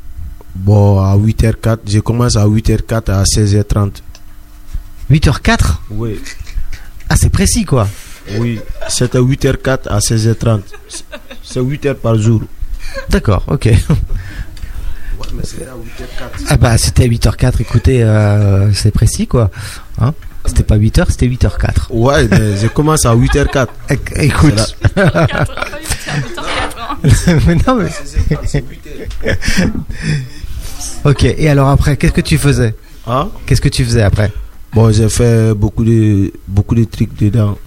[0.54, 4.02] Bon, à 8h04, j'ai commencé à 8h04 à 16h30.
[5.10, 6.20] 8h04 Oui.
[7.08, 7.88] Ah, c'est précis, quoi.
[8.38, 10.60] Oui, c'était 8h04 à 16h30.
[11.42, 12.42] C'est 8 heures par jour.
[13.10, 13.70] D'accord, ok.
[15.20, 16.46] Ouais, mais c'était à 8h04.
[16.50, 19.52] Ah bah, c'était à 8h04, écoutez, euh, c'est précis, quoi.
[20.02, 20.14] Hein
[20.46, 21.88] c'était pas 8h, c'était 8h04.
[21.92, 23.68] Ouais, mais j'ai commencé à 8h04.
[23.90, 24.76] Éc- Écoute.
[27.48, 29.34] mais non, mais...
[31.06, 32.76] ok, et alors après, qu'est-ce que tu faisais?
[33.08, 33.30] Hein?
[33.46, 34.32] Qu'est-ce que tu faisais après?
[34.74, 37.58] Bon, j'ai fait beaucoup de, beaucoup de trucs dedans.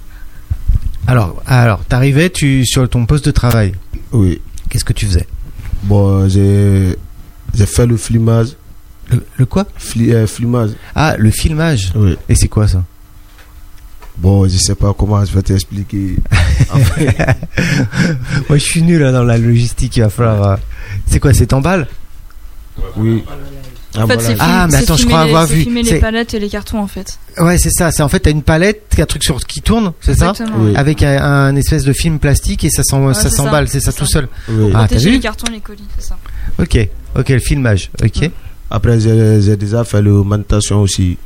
[1.07, 3.73] Alors, alors t'arrivais tu, sur ton poste de travail.
[4.13, 4.41] Oui.
[4.69, 5.27] Qu'est-ce que tu faisais?
[5.85, 6.97] Bon, j'ai,
[7.55, 8.49] j'ai fait le filmage.
[9.11, 10.71] Le, le quoi Fli, euh, filmage.
[10.95, 11.93] Ah, le filmage.
[11.95, 12.17] Oui.
[12.29, 12.83] Et c'est quoi ça?
[14.19, 16.17] Bon, je sais pas comment je vais t'expliquer.
[18.49, 20.43] Moi, je suis nul hein, dans la logistique, il va falloir...
[20.53, 20.57] euh,
[21.07, 21.87] C'est quoi, c'est t'emballes
[22.97, 23.23] Oui.
[23.95, 25.63] Ah, En fait, c'est Ah, mais attends, je crois les- avoir vu.
[25.63, 27.19] filmer C'est- les palettes et les cartons en fait.
[27.39, 27.93] Ouais, c'est ça.
[27.93, 30.31] C'est en fait, t'as une palette, t'as un truc sur qui tourne, c'est ça?
[30.31, 30.65] Exactement.
[30.65, 30.77] Oui.
[30.77, 33.69] Avec un, un espèce de film plastique et ça s'en- Ouais, ça c'est ça, s'emballe,
[33.69, 34.29] c'est ça tout seul.
[34.49, 34.71] Oui.
[34.75, 35.17] Ah, t'as Protéger vu?
[35.17, 36.19] les cartons et les colis, c'est ça.
[36.59, 36.79] Ok,
[37.19, 38.31] ok, le filmage, ok.
[38.71, 41.17] Après, j'ai, déjà fait le manutention aussi.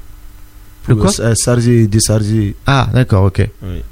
[0.89, 1.11] Le quoi?
[1.21, 2.55] Euh, Charger, décharger.
[2.67, 3.49] Ah, d'accord, ok.
[3.63, 3.83] Oui.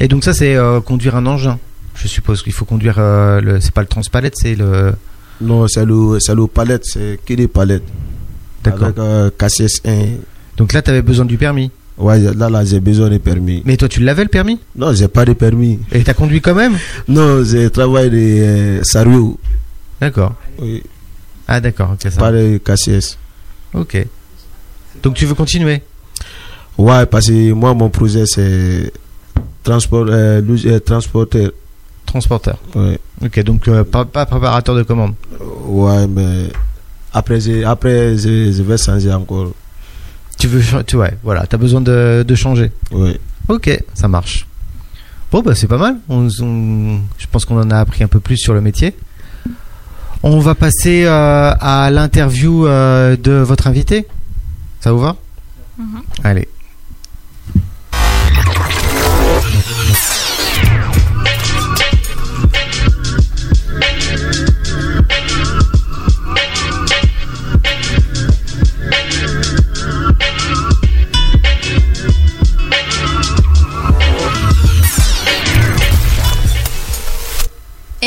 [0.00, 1.58] Et donc ça, c'est euh, conduire un engin.
[1.94, 3.60] Je suppose qu'il faut conduire euh, le.
[3.60, 4.94] C'est pas le transpalette, c'est le.
[5.40, 7.84] Non, c'est le, le palette, c'est que des palettes.
[8.62, 8.88] D'accord.
[8.88, 10.04] Avec euh, KCS 1.
[10.56, 11.70] Donc là, t'avais besoin du permis?
[11.98, 13.62] Ouais, là, là, j'ai besoin de permis.
[13.64, 14.60] Mais toi, tu l'avais le permis?
[14.76, 15.78] Non, j'ai pas de permis.
[15.92, 16.76] Et t'as conduit quand même?
[17.08, 19.32] Non, j'ai travaillé de euh.
[20.00, 20.34] D'accord.
[20.58, 20.82] Oui,
[21.48, 22.18] Ah, d'accord, ok, ça.
[22.18, 23.18] pas de KCS.
[23.74, 24.06] Ok.
[25.02, 25.82] Donc tu veux continuer?
[26.78, 28.92] Ouais, parce que moi, mon projet, c'est
[29.62, 31.50] transport, euh, euh, transporteur.
[32.04, 32.58] Transporteur.
[32.74, 32.98] Ouais.
[33.24, 35.14] Ok, donc euh, pas, pas préparateur de commande.
[35.66, 36.48] Ouais, mais
[37.12, 39.52] après, après je, je vais changer encore.
[40.38, 42.70] Tu veux, tu ouais, voilà, t'as besoin de, de changer.
[42.92, 43.18] Oui.
[43.48, 44.46] Ok, ça marche.
[45.32, 45.96] Bon, bah c'est pas mal.
[46.08, 48.94] On, on- je pense qu'on en a appris un peu plus sur le métier.
[50.28, 54.08] On va passer euh, à l'interview euh, de votre invité.
[54.80, 55.14] Ça vous va?
[55.78, 56.02] Mhm.
[56.24, 56.48] Allez.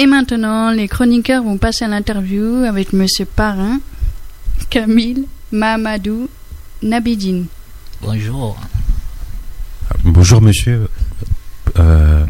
[0.02, 3.82] Et maintenant, les chroniqueurs vont passer à l'interview avec Monsieur Parrain,
[4.70, 6.30] Camille, Mamadou,
[6.82, 7.48] Nabidine.
[8.02, 8.58] Bonjour.
[10.06, 10.88] Bonjour monsieur.
[11.78, 12.26] Euh,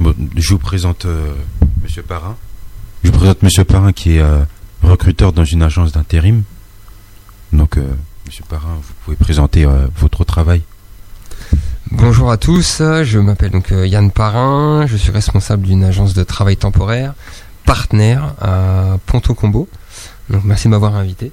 [0.00, 1.32] bon, je vous présente euh,
[1.84, 2.36] monsieur Parrain.
[3.04, 4.42] Je vous présente monsieur Parrain qui est euh,
[4.82, 6.42] recruteur dans une agence d'intérim.
[7.52, 7.86] Donc euh,
[8.26, 10.62] monsieur Parrain, vous pouvez présenter euh, votre travail.
[11.98, 16.24] Bonjour à tous, je m'appelle donc euh, Yann Parrain, je suis responsable d'une agence de
[16.24, 17.14] travail temporaire,
[17.64, 19.66] partenaire à Ponto Combo.
[20.28, 21.32] Donc merci de m'avoir invité.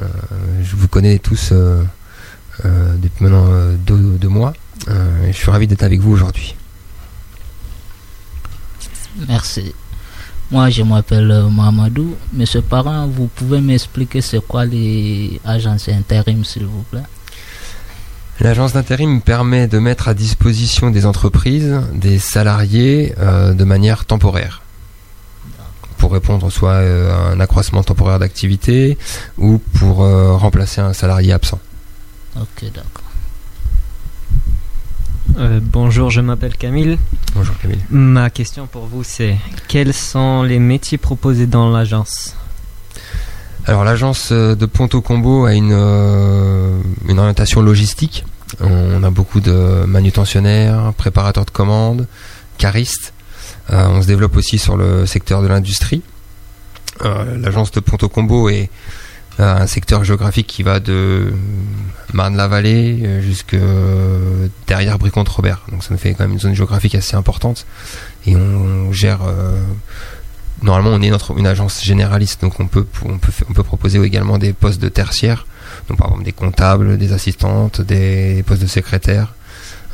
[0.00, 0.06] Euh,
[0.62, 1.84] je vous connais tous euh,
[2.64, 3.46] depuis maintenant
[3.86, 4.54] deux, mois.
[4.88, 6.54] Et je suis ravi d'être avec vous aujourd'hui.
[9.28, 9.74] Merci.
[10.50, 12.16] Moi, je m'appelle Mamadou.
[12.32, 17.02] Monsieur Parent, vous pouvez m'expliquer c'est quoi les agences intérim, s'il vous plaît?
[18.40, 24.62] L'agence d'intérim permet de mettre à disposition des entreprises des salariés euh, de manière temporaire
[26.00, 28.96] pour répondre soit euh, à un accroissement temporaire d'activité
[29.36, 31.60] ou pour euh, remplacer un salarié absent.
[32.36, 33.04] Ok, d'accord.
[35.38, 36.98] Euh, bonjour, je m'appelle Camille.
[37.34, 37.78] Bonjour Camille.
[37.90, 39.36] Ma question pour vous c'est
[39.68, 42.34] quels sont les métiers proposés dans l'agence?
[43.70, 48.24] Alors l'agence euh, de Ponto Combo a une, euh, une orientation logistique.
[48.58, 52.08] On a beaucoup de manutentionnaires, préparateurs de commandes,
[52.58, 53.12] caristes.
[53.70, 56.02] Euh, on se développe aussi sur le secteur de l'industrie.
[57.02, 58.68] L'agence de Ponto Combo est
[59.38, 61.32] un secteur géographique qui va de
[62.12, 63.56] Marne-la-Vallée jusque
[64.66, 65.62] derrière Bricon-Robert.
[65.70, 67.64] Donc ça nous fait quand même une zone géographique assez importante.
[68.26, 69.20] Et on gère
[70.62, 75.46] normalement on est une agence généraliste, donc on peut, proposer également des postes de tertiaire,
[75.88, 79.34] donc par exemple des comptables, des assistantes, des postes de secrétaire,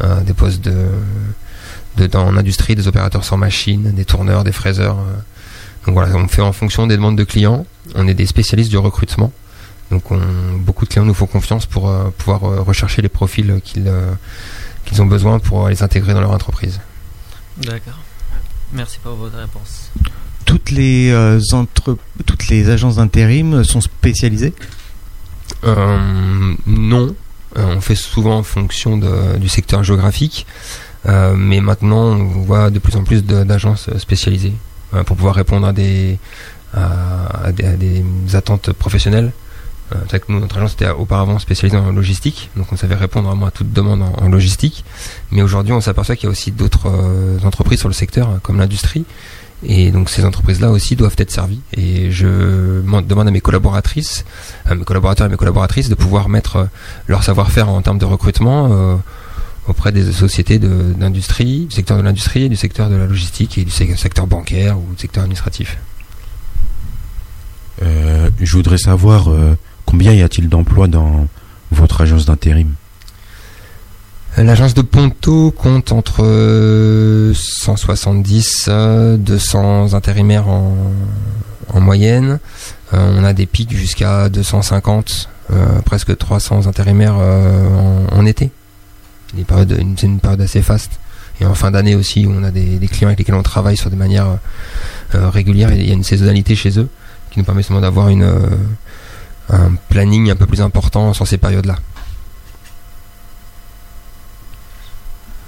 [0.02, 4.98] euh, des postes de, dans l'industrie, des opérateurs sans machine, des tourneurs, des fraiseurs.
[4.98, 5.14] euh.
[5.87, 7.64] Donc voilà, on fait en fonction des demandes de clients.
[7.94, 9.33] On est des spécialistes du recrutement,
[9.90, 10.20] donc on,
[10.59, 15.38] beaucoup de clients nous font confiance pour euh, pouvoir rechercher les profils qu'ils ont besoin
[15.38, 16.81] pour les intégrer dans leur entreprise.
[17.59, 17.98] D'accord.
[18.72, 19.90] Merci pour votre réponse.
[20.66, 21.38] Toutes les, euh.
[22.26, 24.52] Toutes les agences d'intérim sont spécialisées?
[25.64, 27.14] Euh, non,
[27.57, 28.98] Euh, on fait souvent en fonction
[29.38, 30.44] du secteur géographique,
[31.07, 34.52] mais maintenant on voit de plus en plus d'agences spécialisées
[35.07, 36.18] pour pouvoir répondre à des,
[38.35, 39.33] attentes professionnelles.
[40.11, 43.52] Que nous, notre agence était auparavant spécialisée en logistique, donc on savait répondre vraiment à
[43.52, 44.85] toute demande en, logistique.
[45.31, 46.90] Mais aujourd'hui, on s'aperçoit qu'il y a aussi d'autres
[47.44, 49.05] entreprises sur le secteur, comme l'industrie,
[49.64, 51.61] et donc ces entreprises-là aussi doivent être servies.
[51.73, 52.27] Et je
[52.83, 54.25] demande à mes collaboratrices,
[54.64, 56.64] à mes collaborateurs et mes collaboratrices de pouvoir mettre euh,
[57.07, 58.97] leur savoir-faire en termes de recrutement euh,
[59.66, 63.71] auprès des sociétés d'industrie, du secteur de l'industrie, du secteur de la logistique et du
[63.71, 65.79] sec- secteur bancaire ou du secteur administratif.
[67.83, 69.29] Euh, je voudrais savoir
[69.85, 71.27] combien y a-t-il d'emplois dans
[71.73, 72.75] votre agence d'intérim?
[74.37, 80.75] L'agence de Ponto compte entre euh, 170 euh, 200 intérimaires en,
[81.72, 82.38] en moyenne.
[82.92, 88.51] Euh, on a des pics jusqu'à 250, euh, presque 300 intérimaires euh, en, été.
[89.46, 91.01] Périodes- C'est une période assez faste.
[91.40, 93.96] Et en fin d'année aussi, on a des, clients avec lesquels on travaille sur des
[93.96, 94.38] manières
[95.14, 95.72] euh, régulières.
[95.72, 96.88] Il y a une saisonnalité chez eux
[97.31, 98.49] qui nous permet seulement d'avoir euh,
[99.51, 101.77] un planning un peu plus important sur ces périodes-là.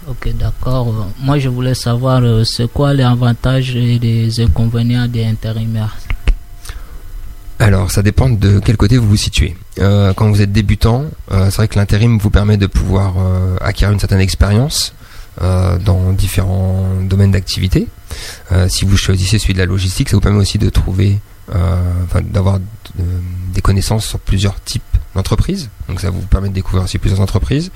[0.09, 1.07] Ok, d'accord.
[1.21, 5.99] Moi, je voulais savoir, euh, c'est quoi les avantages et les inconvénients des intérimaires?
[7.59, 9.55] Alors, ça dépend de quel côté vous vous situez.
[9.79, 13.17] Euh, quand vous êtes débutant, euh, c'est vrai que l'intérim vous permet de pouvoir
[13.61, 14.95] acquérir une certaine expérience
[15.41, 17.87] dans différents domaines d'activité.
[18.69, 21.19] Si vous choisissez celui de la logistique, ça vous permet aussi de trouver,
[22.33, 22.59] d'avoir
[23.55, 24.83] des connaissances sur plusieurs types
[25.15, 25.69] d'entreprises.
[25.89, 27.71] Donc, ça vous permet de découvrir aussi plusieurs entreprises,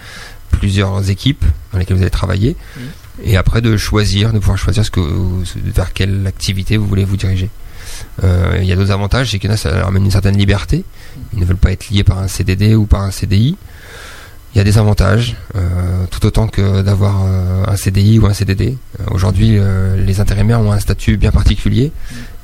[0.53, 2.57] plusieurs équipes dans lesquelles vous allez travailler,
[3.23, 5.01] et après de choisir, de pouvoir choisir ce que,
[5.57, 7.51] vers quelle activité vous voulez vous diriger.
[8.25, 10.11] Euh, il y a d'autres avantages, c'est qu'il y en a, ça leur amène une
[10.11, 10.85] certaine liberté.
[11.33, 13.57] Ils ne veulent pas être liés par un CDD ou par un CDI.
[14.55, 18.35] Il y a des avantages, euh, tout autant que d'avoir euh, un CDI ou un
[18.35, 18.77] CDD.
[19.11, 19.59] Aujourd'hui,
[19.97, 21.91] les intérimaires ont un statut bien particulier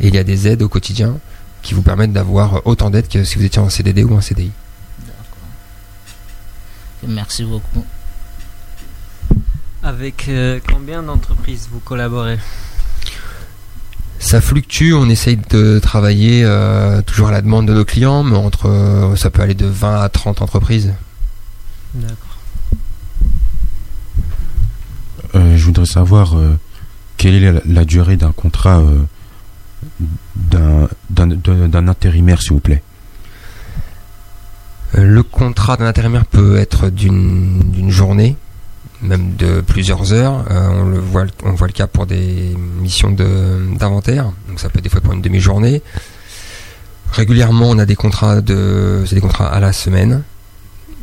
[0.01, 1.19] et il y a des aides au quotidien
[1.63, 4.51] qui vous permettent d'avoir autant d'aides que si vous étiez en CDD ou en CDI.
[7.07, 7.85] Merci beaucoup.
[9.83, 12.39] Avec euh, combien d'entreprises vous collaborez?
[14.19, 18.37] Ça fluctue, on essaye de travailler euh, toujours à la demande de nos clients, mais
[18.37, 20.93] entre euh, ça peut aller de 20 à 30 entreprises.
[21.95, 22.17] D'accord.
[25.37, 26.59] Euh, Je voudrais savoir euh,
[27.17, 28.99] quelle est la, la durée d'un contrat euh,
[30.35, 32.83] d'un- d'un d'un- d'un intérimaire, s'il vous plaît?
[34.95, 38.37] Le contrat d'un intérimaire peut être d'une journée,
[39.03, 40.45] même de plusieurs heures.
[40.51, 44.69] Euh, on, le voit, on voit le cas pour des missions de- d'inventaire, donc ça
[44.69, 45.83] peut être des fois pour une demi-journée.
[47.13, 50.23] Régulièrement, on a des contrats de, c'est des contrats à la semaine,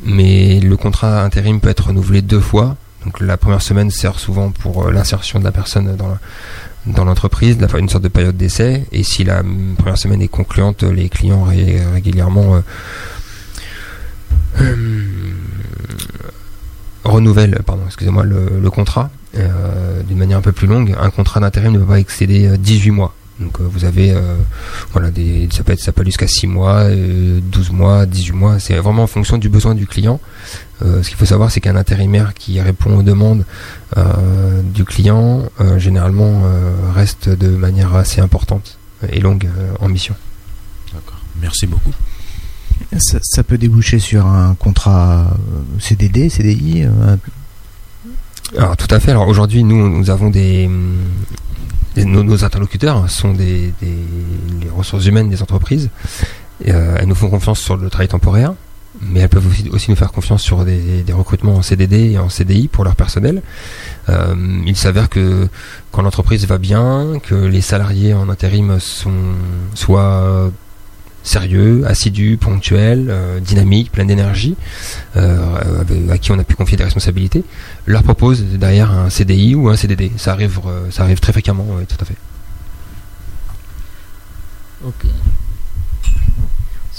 [0.04, 2.76] mais le contrat intérim peut être renouvelé deux fois.
[3.06, 6.20] Donc la première semaine sert souvent pour euh, l'insertion de la personne dans la-
[6.88, 8.86] dans l'entreprise, une sorte de période d'essai.
[8.92, 9.42] Et si la
[9.78, 12.60] première semaine est concluante, les clients ré- régulièrement euh,
[14.62, 14.76] euh,
[17.06, 20.96] renouvelle, pardon, excusez-moi, le, contrat euh, d'une manière un peu plus longue.
[21.00, 23.14] Un contrat d'intérim ne peut pas excéder euh, 18 mois.
[23.40, 24.36] Donc euh, vous avez euh,
[24.94, 25.10] voilà
[25.52, 28.76] ça peut être ça peut aller jusqu'à 6 mois, euh, 12 mois, 18 mois, c'est
[28.76, 30.22] vraiment en fonction du besoin du client.
[30.82, 33.44] Euh, ce qu'il faut savoir c'est qu'un intérimaire qui répond aux demandes
[33.98, 38.78] euh, du client euh, généralement euh, reste de manière assez importante
[39.12, 40.16] et longue euh, en mission.
[40.94, 41.20] D'accord.
[41.42, 41.92] Merci beaucoup.
[43.00, 47.16] Ça, peut déboucher sur un contrat euh, CDD, CDI euh,
[48.58, 49.12] Alors tout à fait.
[49.12, 50.70] Alors aujourd'hui, nous, nous avons des,
[51.98, 53.98] nos, interlocuteurs sont des, des-
[54.62, 55.90] les ressources humaines des entreprises.
[56.68, 58.54] Euh, elles nous font confiance sur le travail temporaire,
[59.02, 62.30] mais elles peuvent aussi, aussi nous faire confiance sur des, recrutements en CDD et en
[62.30, 63.42] CDI pour leur personnel.
[64.08, 65.48] Il s'avère que
[65.92, 69.12] quand l'entreprise va bien, que les salariés en intérim sont
[69.74, 70.50] soient
[71.26, 74.56] sérieux, assidus, ponctuels, euh, dynamiques, pleins d'énergie,
[75.18, 77.44] euh, avec- à qui on a pu confier des responsabilités,
[77.86, 80.12] leur propose derrière un CDI ou un CDD.
[80.18, 82.16] Ça arrive, euh, ça arrive très fréquemment, ouais, tout à fait.
[84.86, 85.06] Ok.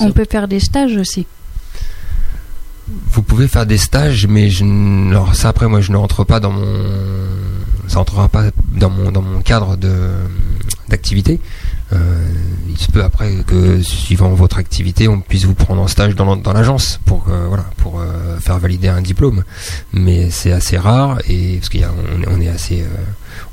[0.00, 1.26] On peut faire des stages aussi.
[2.88, 4.64] Vous pouvez faire des stages, mais je,
[5.10, 6.84] alors ça après moi je ne rentre pas dans mon,
[7.88, 9.92] ça rentrera pas dans mon dans mon cadre de
[10.88, 11.40] d'activité.
[11.92, 12.29] Euh,
[12.68, 16.35] il se peut après que suivant votre activité, on puisse vous prendre en stage dans
[16.53, 19.44] l'agence pour euh, voilà pour euh, faire valider un diplôme,
[19.92, 21.92] mais c'est assez rare et parce qu'il y a
[22.29, 22.87] on, est- assez euh,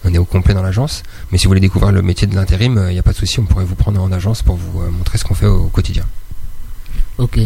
[0.04, 1.04] on est au complet dans l'agence.
[1.32, 3.18] Mais si vous voulez découvrir le métier de l'intérim, euh, il n'y a pas de
[3.18, 5.68] souci, on pourrait vous prendre en agence pour vous euh, montrer ce qu'on fait au
[5.68, 6.04] quotidien.
[7.20, 7.40] Ok.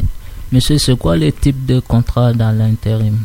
[0.54, 3.17] Monsieur, c'est quoi les types de contrats dans l'intérim?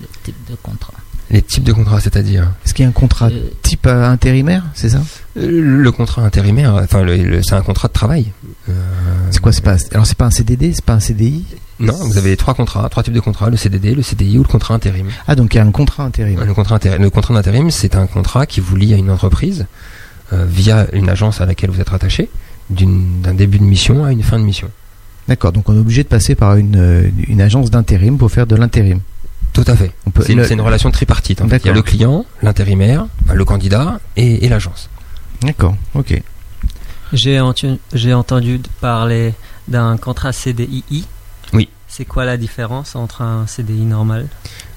[0.00, 0.94] Les types de contrats.
[1.30, 4.62] Les types de contrats, c'est-à-dire Est-ce qu'il y a un contrat Euh, type euh, intérimaire,
[4.74, 5.00] c'est ça?
[5.38, 5.48] Euh,
[5.82, 8.26] Le contrat intérimaire, enfin, le- le- c'est un contrat de travail.
[8.68, 8.72] Euh,
[9.30, 11.44] C'est quoi C'est pas alors c'est pas un CDD, c'est pas un CDI
[11.80, 14.48] Non, vous avez trois contrats, trois types de contrats le CDD, le CDI ou le
[14.48, 15.06] contrat intérim.
[15.26, 16.40] Ah donc il y a un contrat intérim.
[16.44, 19.66] Le contrat intérim, le contrat d'intérim, c'est un contrat qui vous lie à une entreprise
[20.32, 22.28] euh, via une agence à laquelle vous êtes rattaché,
[22.70, 24.70] d'un début de mission à une fin de mission.
[25.26, 28.56] D'accord, donc on est obligé de passer par une, une agence d'intérim pour faire de
[28.56, 29.00] l'intérim.
[29.54, 29.92] Tout à fait.
[30.06, 31.40] On peut- C'est une, le- c'est une relation tripartite.
[31.40, 31.62] en fait.
[31.64, 34.90] Il y a le client, l'intérimaire, le candidat et, et l'agence.
[35.42, 36.20] D'accord, ok.
[37.12, 39.32] J'ai entu- j'ai entendu parler
[39.68, 41.06] d'un contrat CDI.
[41.52, 41.68] Oui.
[41.88, 44.26] C'est quoi la différence entre un CDI normal?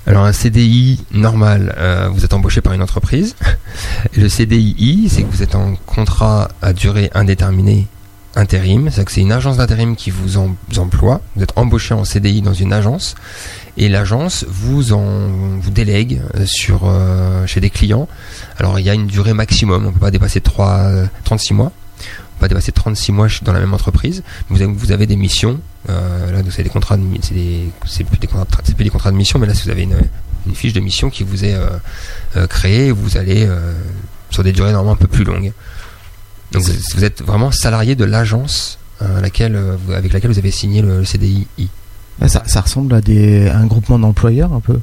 [0.06, 3.36] Alors un CDI normal, euh, vous êtes embauché par une entreprise.
[4.16, 7.88] Et le CDI, c'est que vous êtes en contrat à durée indéterminée
[8.36, 8.84] intérim.
[8.92, 11.22] C'est-à-dire que c'est une agence d'intérim qui vous emploie.
[11.36, 13.16] Vous êtes embauché en CDI dans une agence.
[13.78, 14.84] Et l'agence vous
[15.72, 18.08] délègue euh, sur euh, chez des clients.
[18.58, 19.84] Alors il y a une durée maximum.
[19.84, 21.72] On ne peut pas dépasser 3, euh, 36 mois.
[22.38, 24.22] On pas dépasser 36 mois dans la même entreprise.
[24.50, 25.60] Vous avez, des missions.
[25.90, 27.04] Euh, là, c'est des contrats de,
[27.88, 29.84] c'est plus des contrats, c'est plus des contrats de mission, mais là, si vous avez
[29.84, 29.96] une,
[30.54, 31.68] fiche de mission qui vous est euh,
[32.36, 33.74] euh, créée, vous allez euh,
[34.30, 35.52] sur des durées normalement un peu plus longues.
[36.52, 41.00] Donc, vous, êtes vraiment salarié de l'agence euh, euh, avec laquelle vous avez signé le,
[41.00, 41.48] le CDI.
[42.25, 44.80] Ça, ça ressemble à, des, un groupement d'employeurs un peu.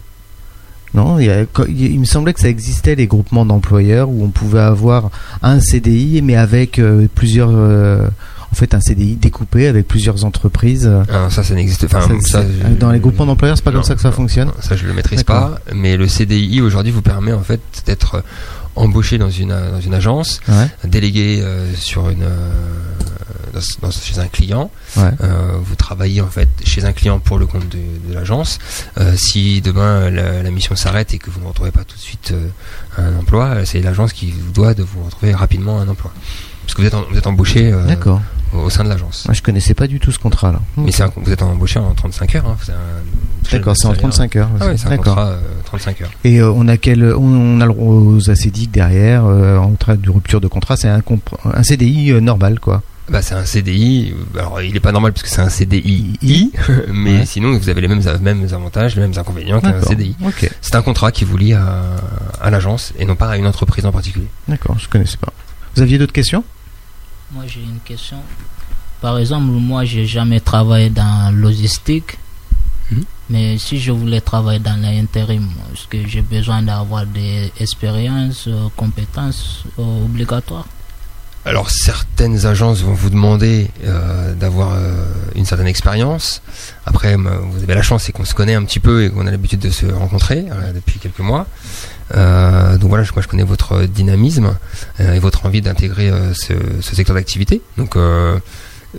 [0.95, 5.11] Non, il me semblait que ça existait les groupements d'employeurs où on pouvait avoir
[5.43, 8.07] un CDI mais avec euh, plusieurs, euh,
[8.53, 10.91] en fait un CDI découpé avec plusieurs entreprises.
[11.11, 11.99] Ah, ça, ça n'existe pas.
[12.05, 12.43] Enfin, ça,
[12.79, 14.49] dans les groupements d'employeurs, c'est pas Non, comme ça que ça non, fonctionne.
[14.49, 15.59] non, Ça, je le maîtrise pas.
[15.75, 18.21] Mais le CDI aujourd'hui vous permet en fait d'être euh,
[18.77, 20.69] embauché dans une euh, dans une agence, Ouais.
[20.89, 22.51] délégué euh, sur une euh,
[23.53, 24.71] dans- dans- chez un client.
[24.97, 25.11] Ouais.
[25.23, 27.79] Euh, vous travaillez en fait chez un client pour le compte de,
[28.09, 28.59] de l'agence.
[28.99, 32.01] Euh, si demain la, la mission s'arrête et que vous ne retrouvez pas tout de
[32.03, 32.49] suite euh,
[32.99, 36.13] un emploi, euh, c'est l'agence qui vous doit de vous retrouver rapidement un emploi.
[36.63, 38.21] Parce que vous êtes, en- vous êtes embauché euh, D'accord.
[38.55, 39.25] Au, sein de l'agence.
[39.27, 40.61] Moi, je connaissais pas du tout ce contrat-là.
[40.77, 42.47] Mais un- vous êtes embauché en 35 heures.
[42.47, 42.57] hein.
[43.53, 44.01] D'accord, c'est en salaire.
[44.03, 44.49] 35 heures.
[44.61, 45.05] Ah oui, c'est un D'accord.
[45.17, 46.11] contrat euh, 35 heures.
[46.25, 49.97] Et euh, on a quel, on, on a le aux ACDIC derrière euh, en train
[49.97, 51.03] de rupture de contrat, c'est un,
[51.53, 52.83] un CDI normal quoi.
[53.11, 54.15] Bah, c'est un CDI.
[54.35, 56.19] Alors, il est pas normal parce que c'est un CDI,
[56.93, 57.27] mais Ouais.
[57.27, 59.83] sinon, vous avez les mêmes, mêmes avantages, les mêmes inconvénients qu'un.
[59.83, 60.17] CDI.
[60.25, 61.85] Ok, C'est un contrat qui vous lie à,
[62.41, 64.29] à l'agence et non pas à une entreprise en particulier.
[64.49, 65.35] d'accord, je connaissais pas.
[65.77, 66.45] Vous aviez d'autres questions?
[67.35, 68.19] Moi, j'ai une question.
[69.01, 72.17] Par exemple, moi, j'ai jamais travaillé dans logistique.
[72.93, 73.05] Mhm.
[73.31, 78.69] Mais si je voulais travailler dans l'intérim, est-ce que j'ai besoin d'avoir des expériences, euh,
[78.77, 80.67] compétences euh, obligatoires?
[81.45, 84.79] Alors, certaines agences vont vous demander euh, d'avoir
[85.35, 86.41] une certaine expérience.
[86.87, 89.31] Après, vous avez la chance, c'est qu'on se connaît un petit peu et qu'on a
[89.31, 91.47] l'habitude de se rencontrer depuis quelques mois.
[92.15, 94.55] Euh, donc voilà, je, moi je connais votre dynamisme
[95.01, 97.63] euh, et votre envie d'intégrer euh, ce, ce secteur d'activité.
[97.79, 98.39] Donc euh,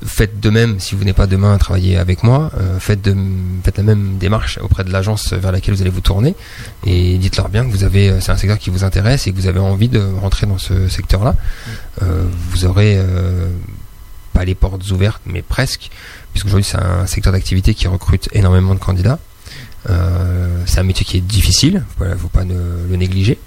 [0.06, 2.52] faites de même si vous n'êtes pas demain à travailler avec moi.
[2.60, 3.16] euh, faites, de,
[3.64, 6.36] faites la même démarche auprès de l'agence vers laquelle vous allez vous tourner
[6.86, 9.38] et dites-leur bien que vous avez, euh, c'est un secteur qui vous intéresse et que
[9.38, 11.36] vous avez envie de rentrer dans ce secteur-là.
[12.02, 13.48] Euh, vous aurez euh,
[14.34, 15.90] pas les portes ouvertes, mais presque,
[16.34, 19.20] puisqu'aujourd'hui c'est un secteur d'activité qui recrute énormément de candidats.
[19.90, 23.38] Euh, c'est un métier qui est difficile, voilà, faut pas ne- le négliger.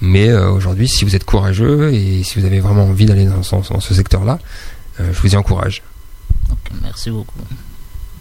[0.00, 3.42] Mais euh, aujourd'hui, si vous êtes courageux et si vous avez vraiment envie d'aller dans,
[3.42, 4.38] ce- dans ce secteur-là,
[5.00, 5.82] euh, je vous y encourage.
[6.82, 7.34] Merci beaucoup.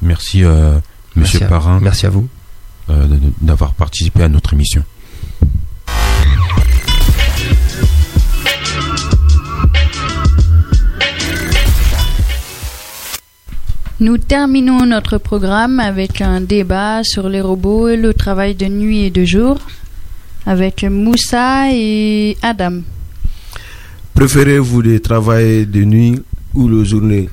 [0.01, 0.73] Merci, euh,
[1.15, 2.27] Monsieur Merci à- Parrain, Merci à vous.
[2.89, 3.07] euh,
[3.41, 4.83] d'avoir participé à notre émission.
[13.99, 19.05] Nous terminons notre programme avec un débat sur les robots et le travail de nuit
[19.05, 19.57] et de jour
[20.45, 22.81] avec Moussa et Adam.
[24.13, 26.21] Préférez-vous de travailler de nuit
[26.53, 27.29] ou de journée?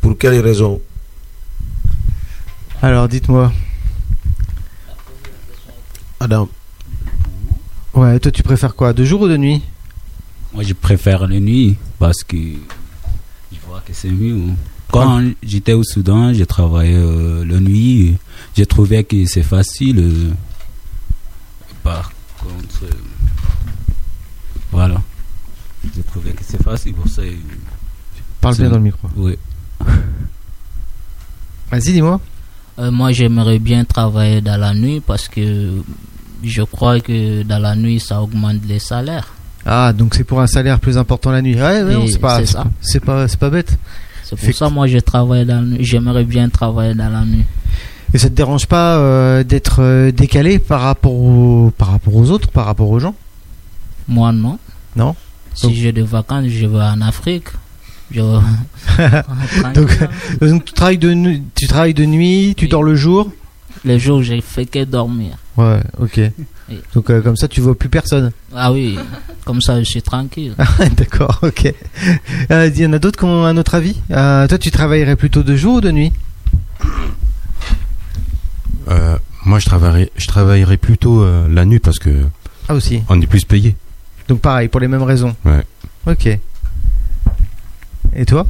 [0.00, 0.80] Pour quelle raison?
[2.82, 3.52] Alors, dites-moi.
[6.20, 6.48] Adam,
[7.94, 9.62] Ouais, toi, tu préfères quoi De jour ou de nuit?
[10.52, 14.52] Moi, je préfère la nuit parce que je vois que c'est mieux.
[14.94, 18.16] Quand j'étais au Soudan, j'ai travaillé euh, la nuit.
[18.56, 19.98] J'ai trouvé que c'est facile.
[19.98, 20.30] euh,
[21.82, 22.90] par contre, euh,
[24.72, 25.00] voilà.
[25.94, 27.22] J'ai trouvé que c'est facile pour ça.
[27.22, 27.32] euh,
[28.40, 29.08] Parle bien dans le micro.
[29.16, 29.36] Oui.
[31.70, 32.20] Vas-y, dis-moi.
[32.78, 35.82] Euh, moi, j'aimerais bien travailler dans la nuit parce que
[36.42, 39.32] je crois que dans la nuit, ça augmente les salaires.
[39.66, 41.54] Ah, donc c'est pour un salaire plus important la nuit.
[41.54, 42.64] Ouais, ouais, c'est pas, ça.
[42.82, 43.78] c'est pas, c'est pas bête.
[44.38, 45.76] C'est pour ça moi je travaille dans.
[45.80, 47.44] J'aimerais bien travailler dans la nuit.
[48.12, 52.30] Et ça te dérange pas euh, d'être euh, décalé par rapport, aux, par rapport aux
[52.30, 53.14] autres, par rapport aux gens?
[54.06, 54.58] Moi non.
[54.94, 55.16] Non?
[55.54, 57.48] Si Donc- j'ai des vacances, je vais en Afrique.
[58.12, 58.20] Je
[59.74, 59.98] donc,
[60.40, 63.30] donc tu travailles de nu- tu travailles de nuit, tu dors le jour?
[63.84, 65.36] Les jours, j'ai fait que dormir.
[65.56, 66.20] Ouais, ok.
[66.70, 66.80] Oui.
[66.94, 68.32] Donc euh, comme ça, tu vois plus personne.
[68.54, 68.98] Ah oui,
[69.44, 70.54] comme ça je suis tranquille.
[70.96, 71.72] D'accord, ok.
[72.50, 73.96] Euh, Il y en a d'autres qui ont un autre avis?
[74.10, 76.12] Euh, toi, tu travaillerais plutôt de jour ou de nuit?
[78.88, 82.24] Euh, moi, je travaillerai, je travaillerai plutôt euh, la nuit parce que
[82.68, 83.02] Ah aussi.
[83.08, 83.76] on est plus payé.
[84.28, 85.34] Donc pareil, pour les mêmes raisons.
[85.44, 85.64] Ouais.
[86.06, 86.26] Ok.
[88.16, 88.46] Et toi?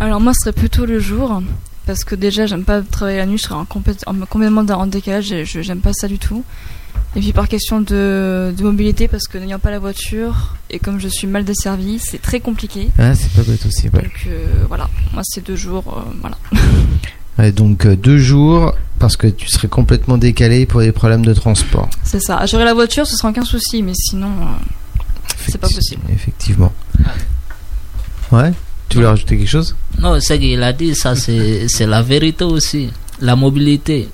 [0.00, 1.42] Alors moi, ce serait plutôt le jour.
[1.86, 4.86] Parce que déjà, j'aime pas travailler la nuit, je serais en complète- en- complètement en
[4.86, 6.44] décalage, et je j'aime pas ça du tout.
[7.14, 10.98] Et puis par question de, de mobilité, parce que n'ayant pas la voiture, et comme
[11.00, 12.88] je suis mal desservie, c'est très compliqué.
[12.98, 13.84] Ah, c'est pas bête aussi.
[13.88, 14.02] Ouais.
[14.02, 16.36] Donc euh, voilà, moi c'est deux jours, euh, voilà.
[17.38, 21.34] Ouais, donc euh, deux jours parce que tu serais complètement décalé pour des problèmes de
[21.34, 21.86] transport.
[22.02, 22.46] C'est ça.
[22.46, 24.44] J'aurais la voiture, ce serait aucun souci, mais sinon, euh,
[25.46, 26.00] c'est pas possible.
[26.10, 26.72] Effectivement.
[28.32, 28.52] Ouais.
[28.88, 29.74] Tu voulais rajouter quelque chose?
[29.98, 32.90] Non, ce qu'il a dit, ça c'est c'est la vérité aussi.
[33.20, 34.08] La mobilité.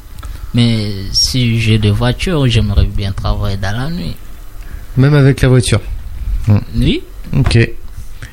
[0.54, 4.14] Mais si j'ai des voitures, j'aimerais bien travailler dans la nuit.
[4.96, 5.80] Même avec la voiture?
[6.76, 7.02] Oui
[7.34, 7.56] Ok.
[7.56, 7.72] Et,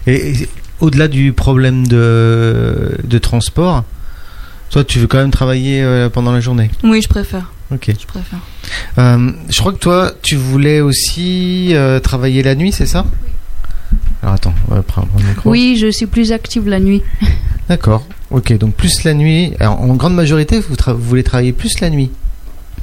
[0.07, 0.49] et
[0.81, 3.83] au-delà du problème de, de transport,
[4.69, 6.69] toi, tu veux quand même travailler euh, pendant la journée?
[6.83, 7.51] Oui, je préfère.
[7.71, 7.91] Ok.
[7.99, 8.39] Je préfère.
[8.97, 13.05] Euh, je crois que toi, tu voulais aussi euh, travailler la nuit, c'est ça?
[14.21, 15.49] Alors attends, on va prendre le micro.
[15.49, 17.01] Oui, je suis plus active la nuit.
[17.69, 18.05] D'accord.
[18.31, 19.53] Ok, donc plus la nuit.
[19.59, 22.11] Alors, en grande majorité, vous, vous voulez travailler plus la nuit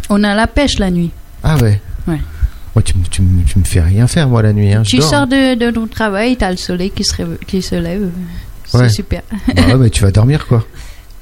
[0.08, 1.10] On a la pêche la nuit.
[1.42, 2.20] Ah ouais Ouais.
[2.74, 4.72] Ouais, tu, me- tu, me- tu me fais rien faire, moi, la nuit.
[4.72, 5.26] Hein, je Tu dors, sors hein.
[5.26, 8.08] de, de ton travail, t'as le soleil qui se, réve- qui se lève.
[8.64, 8.88] C'est Ouais.
[8.88, 9.22] super.
[9.54, 10.64] Bah ouais, mais tu vas dormir, quoi.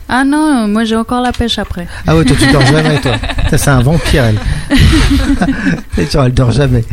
[0.06, 1.86] Ah non, moi j'ai encore la pêche après.
[2.06, 3.12] Ah ouais, toi, tu dors jamais, toi.
[3.50, 4.38] Ça, c'est un vampire, elle.
[5.96, 6.84] Et tu elle dort jamais.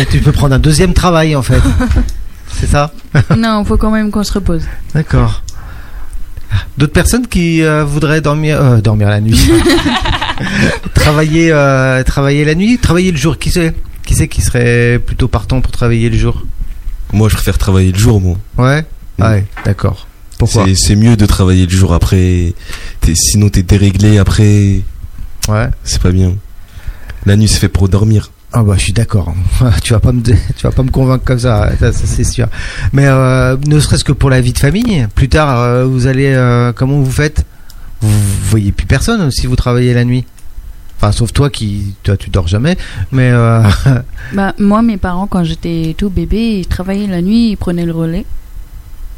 [0.00, 1.62] Et tu peux prendre un deuxième travail, en fait.
[2.58, 2.92] C'est ça
[3.36, 4.64] non, faut quand même qu'on se repose.
[4.94, 5.42] D'accord.
[6.78, 9.38] D'autres personnes qui euh, voudraient dormir, euh, dormir la nuit,
[10.94, 13.38] travailler, euh, travailler la nuit, travailler le jour.
[13.38, 16.42] Qui c'est Qui c'est qui serait plutôt partant pour travailler le jour?
[17.12, 18.36] Moi, je préfère travailler le jour, moi.
[18.58, 18.84] Ouais?
[19.20, 20.06] Ah ouais, d'accord.
[20.38, 20.66] Pourquoi?
[20.76, 22.54] C'est- mieux de travailler le jour après.
[23.00, 24.80] T'es- sinon, t'es déréglé après.
[25.48, 25.68] Ouais.
[25.84, 26.34] C'est pas bien.
[27.24, 28.30] La nuit, c'est fait pour dormir.
[28.58, 29.34] Ah bah je suis d'accord.
[29.82, 30.32] tu vas pas me tu
[30.62, 32.46] vas pas me convaincre comme ça, ça, ça, c'est sûr.
[32.94, 36.32] Mais euh, ne serait-ce que pour la vie de famille, plus tard euh, vous allez
[36.34, 37.44] euh, comment vous faites?
[38.00, 38.08] Vous,
[38.44, 40.24] voyez plus personne si vous travaillez la nuit.
[40.96, 42.78] Enfin sauf toi qui toi tu dors jamais,
[43.12, 43.30] mais
[44.32, 47.92] Bah, moi, mes parents, quand j'étais tout bébé, ils travaillaient la nuit, ils prenaient le
[47.92, 48.24] relais.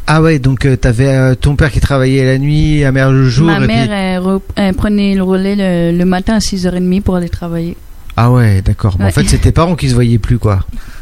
[0.09, 3.47] ah ouais donc t'avais ton père qui travaillait la nuit, la mère le jour.
[3.47, 7.03] Ma et mère, puis- elle, re- elle prenait le relais le, le matin à 6h30
[7.03, 7.77] pour aller travailler.
[8.21, 8.97] Ah ouais d'accord.
[8.99, 10.61] Mais En fait c'est tes parents qui se voyaient plus quoi.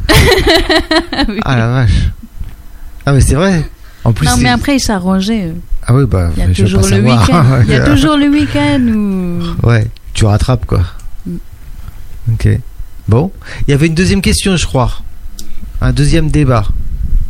[1.29, 1.41] Oui.
[1.45, 2.11] Ah la vache.
[3.07, 3.69] Ah mais c'est vrai.
[4.05, 5.47] En plus, non, mais après, il s'arrangeait.
[5.47, 5.53] euh.
[5.85, 7.21] Ah oui, bah, Il y a toujours pas le savoir.
[7.29, 7.45] week-end.
[7.67, 9.67] Il y a toujours le week-end où.
[9.67, 10.83] Ouais, tu rattrapes quoi.
[11.27, 11.37] Mm.
[12.35, 12.49] Ok.
[13.09, 13.33] Bon,
[13.67, 14.93] il y avait une deuxième question, je crois.
[15.81, 16.67] Un deuxième débat.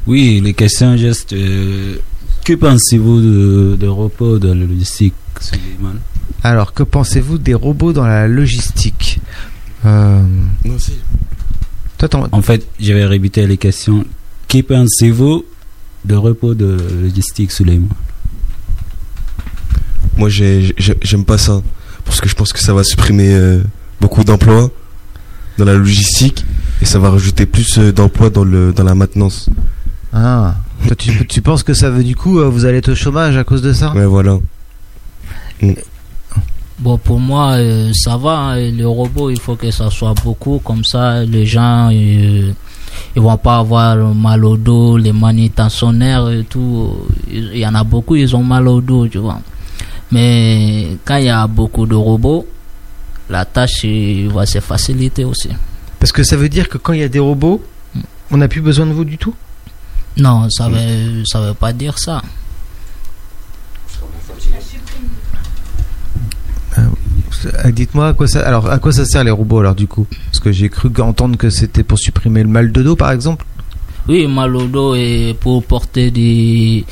[0.06, 1.32] Oui, les questions juste.
[1.32, 1.96] euh,
[2.44, 5.94] que pensez-vous de, de repos de la logistique, Suleiman?
[6.42, 9.18] Alors, que pensez-vous des robots dans la logistique?
[9.86, 10.22] Euh,
[10.64, 10.92] Non, si.
[11.98, 14.04] Toi, t'en- En fait, je vais répéter les questions.
[14.48, 15.44] Que pensez-vous
[16.04, 17.88] de repos de logistique, Suleiman
[20.16, 21.62] Moi, j'ai- j'ai- j'aime pas ça.
[22.04, 23.62] Parce que je pense que ça va supprimer euh,
[24.00, 24.70] beaucoup d'emplois
[25.58, 26.44] dans la logistique
[26.80, 29.48] et ça va rajouter plus euh, d'emplois dans, le, dans la maintenance.
[30.12, 30.54] Ah,
[30.86, 33.36] toi, tu, tu penses que ça veut du coup, euh, vous allez être au chômage
[33.36, 33.92] à cause de ça?
[33.94, 34.38] Ouais, voilà.
[36.78, 38.38] Bon, pour moi, euh, ça va.
[38.52, 38.70] hein.
[38.70, 40.60] Le robot, il faut que ça soit beaucoup.
[40.62, 42.52] Comme ça, les gens, euh,
[43.14, 46.94] ils vont pas avoir mal au dos, les manutentionnaires et tout.
[47.30, 49.40] Il y en a beaucoup, ils ont mal au dos, tu vois.
[50.12, 52.46] Mais quand il y a beaucoup de robots,
[53.30, 55.48] la tâche euh, va se faciliter aussi.
[55.98, 57.62] Parce que ça veut dire que quand il y a des robots,
[58.30, 59.34] on n'a plus besoin de vous du tout?
[60.18, 62.22] Non, ça veut, ça veut pas dire ça.
[67.72, 68.40] Dites-moi à quoi ça.
[68.46, 70.06] Alors, à quoi ça sert les robots alors du coup?
[70.26, 73.44] Parce que j'ai cru entendre que c'était pour supprimer le mal de dos, par exemple.
[74.08, 76.84] Oui, mal au dos et pour porter des,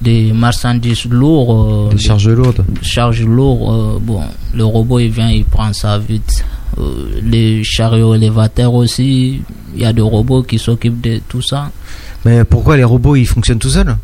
[0.00, 1.88] des marchandises lourds.
[1.88, 2.64] euh, Des charges lourdes.
[2.82, 4.22] charge lourd, euh, bon,
[4.54, 6.44] le robot il vient, il prend ça vite.
[6.78, 9.42] Euh, les chariots élévateurs aussi,
[9.74, 11.70] il y a des robots qui s'occupent de tout ça.
[12.24, 13.96] Mais pourquoi les robots ils fonctionnent tout seuls?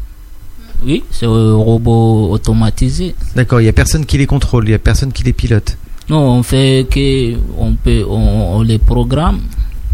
[0.84, 3.14] Oui, c'est un robot automatisé.
[3.34, 5.76] D'accord, il y a personne qui les contrôle, il y a personne qui les pilote.
[6.10, 9.40] Non, on fait que on peut, on, on les programme.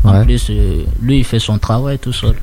[0.02, 2.34] En plus, euh, lui il fait son travail tout seul.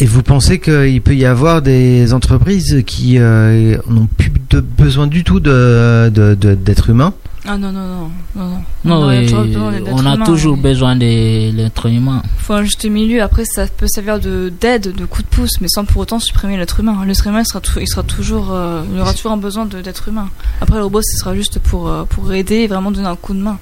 [0.00, 5.06] Et vous pensez qu'il peut y avoir des entreprises qui euh, n'ont plus de besoin
[5.06, 7.14] du tout de de- de- d'êtres humains
[7.46, 8.10] Ah non, non, non.
[8.34, 8.60] non, non.
[8.84, 12.22] Non, On a toujours besoin d'être on a humain, toujours mais- besoin de l'être humain.
[12.38, 13.22] faut un juste milieu.
[13.22, 16.56] Après, ça peut servir de d'aide, de coup de pouce, mais sans pour autant supprimer
[16.56, 16.96] l'être humain.
[17.06, 20.08] L'être humain, il sera, il sera toujours, euh, il aura toujours un besoin de- d'être
[20.08, 20.28] humain.
[20.60, 23.32] Après, le robot, ce sera juste pour euh, pour aider et vraiment donner un coup
[23.34, 23.58] de main.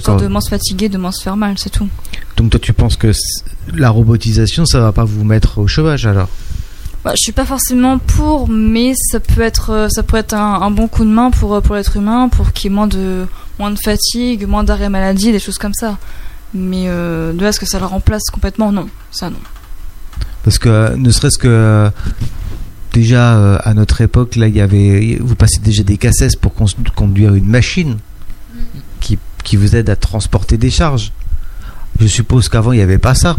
[0.00, 0.20] Genre D'accord.
[0.20, 1.88] de moins se fatiguer, de moins se faire mal, c'est tout.
[2.36, 3.12] Donc toi tu penses que
[3.74, 6.28] la robotisation ça va pas vous mettre au chômage alors?
[7.04, 10.60] Bah, je suis pas forcément pour, mais ça peut être, euh, ça peut être un,
[10.60, 12.88] un bon coup de main pour euh, pour l'être humain, pour qu'il y ait moins
[12.88, 13.26] de
[13.58, 15.98] moins de fatigue, moins d'arrêt maladie, des choses comme ça.
[16.52, 19.38] Mais euh, de là à ce que ça le remplace complètement, non, ça non.
[20.42, 21.90] Parce que euh, ne serait-ce que
[22.92, 26.54] déjà euh, à notre époque là il y avait vous passez déjà des cassettes pour
[26.54, 27.98] conduire une machine
[29.00, 31.12] qui qui vous aide à transporter des charges.
[32.00, 33.36] Je suppose qu'avant il n'y avait pas ça.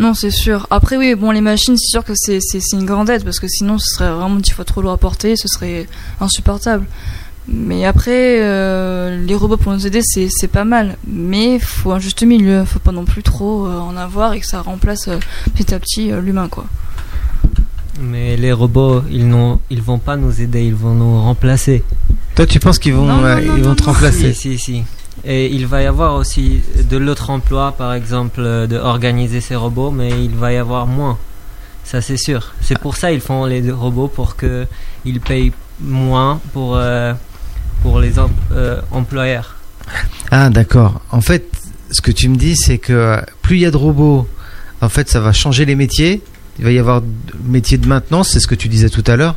[0.00, 0.66] Non, c'est sûr.
[0.70, 3.40] Après, oui, bon, les machines, c'est sûr que c'est c'est- c'est une grande aide parce
[3.40, 5.88] que sinon, ce serait vraiment dix fois trop lourd à porter, ce serait
[6.20, 6.86] insupportable.
[7.48, 10.96] Mais après, euh, les robots pour nous aider, c'est c'est pas mal.
[11.06, 12.64] Mais il faut un juste milieu.
[12.64, 15.18] faut pas non plus trop euh, en avoir et que ça remplace euh,
[15.56, 16.66] petit à petit euh, l'humain, quoi.
[18.00, 21.82] Mais les robots, ils n'ont, ils vont pas nous aider, ils vont nous remplacer.
[22.38, 23.92] Toi tu penses qu'ils vont Non, non, euh, non, ils vont non, te non.
[23.92, 24.84] remplacer Si, si, si.
[25.24, 29.56] Et il va y avoir aussi de l'autre emploi, par exemple, euh, de organiser ces
[29.56, 31.18] robots, mais il va y avoir moins.
[31.82, 32.52] Ça, c'est sûr.
[32.60, 34.66] C'est pour ça ils font les robots pour que
[35.04, 37.12] ils payent moins pour euh,
[37.82, 39.56] pour les em- euh, employeurs.
[40.30, 41.00] Ah d'accord.
[41.10, 41.44] En fait,
[41.90, 44.28] ce que tu me dis, c'est que plus il y a de robots,
[44.80, 46.22] en fait, ça va changer les métiers.
[46.60, 47.02] Il va y avoir
[47.42, 49.34] métier de maintenance, c'est ce que tu disais tout à l'heure.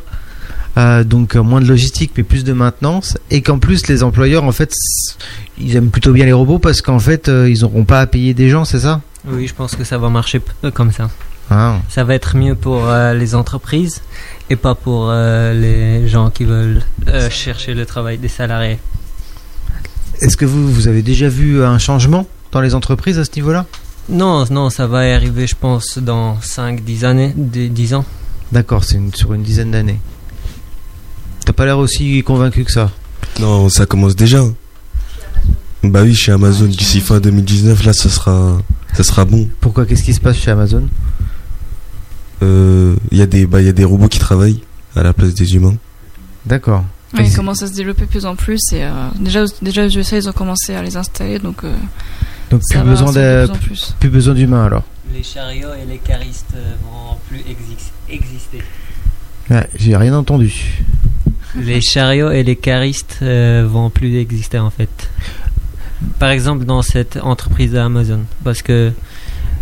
[0.78, 3.18] Euh, donc euh, moins de logistique, mais plus de maintenance.
[3.30, 4.72] Et qu'en plus, les employeurs, en fait,
[5.58, 8.32] ils aiment plutôt bien les robots parce qu'en fait, euh, ils n'auront pas à payer
[8.32, 9.00] des gens, c'est ça?
[9.26, 10.40] Oui, je pense que ça va marcher
[10.74, 11.10] comme ça.
[11.50, 11.76] Ah.
[11.90, 14.00] Ça va être mieux pour euh, les entreprises
[14.48, 16.82] et pas pour les gens qui veulent
[17.30, 18.78] chercher le travail des salariés.
[20.20, 23.66] Est-ce que vous, vous avez déjà vu un changement dans les entreprises à ce niveau-là?
[24.08, 28.04] Non, non, ça va arriver, je pense, dans 5-10 années, 10 ans.
[28.50, 29.98] D'accord, c'est une- sur une dizaine d'années.
[31.44, 32.90] T'as pas l'air aussi convaincu que ça.
[33.40, 34.44] Non, ça commence déjà.
[35.82, 38.58] Bah oui, chez Amazon, d'ici fin 2019, là, ça sera,
[38.92, 39.48] ça sera bon.
[39.60, 39.84] Pourquoi?
[39.86, 40.88] Qu'est-ce qui se passe chez Amazon?
[42.42, 44.60] Euh, Il y, a des- bah, il y a des robots qui travaillent
[44.96, 45.74] à la place des humains.
[46.46, 46.84] D'accord.
[47.18, 48.90] Ils commencent à se développer de plus en plus et euh,
[49.20, 51.74] déjà, déjà, aux USA, ils ont commencé à les installer, donc euh,
[52.50, 53.48] Donc plus besoin de,
[54.00, 54.82] plus besoin d'humains alors.
[55.12, 57.42] Les chariots et les caristes vont plus
[58.08, 58.62] exister.
[59.50, 60.82] Ouais, J'ai rien entendu.
[61.58, 65.10] Les chariots et les caristes euh, vont plus exister en fait.
[66.18, 68.92] Par exemple dans cette entreprise d'Amazon, parce que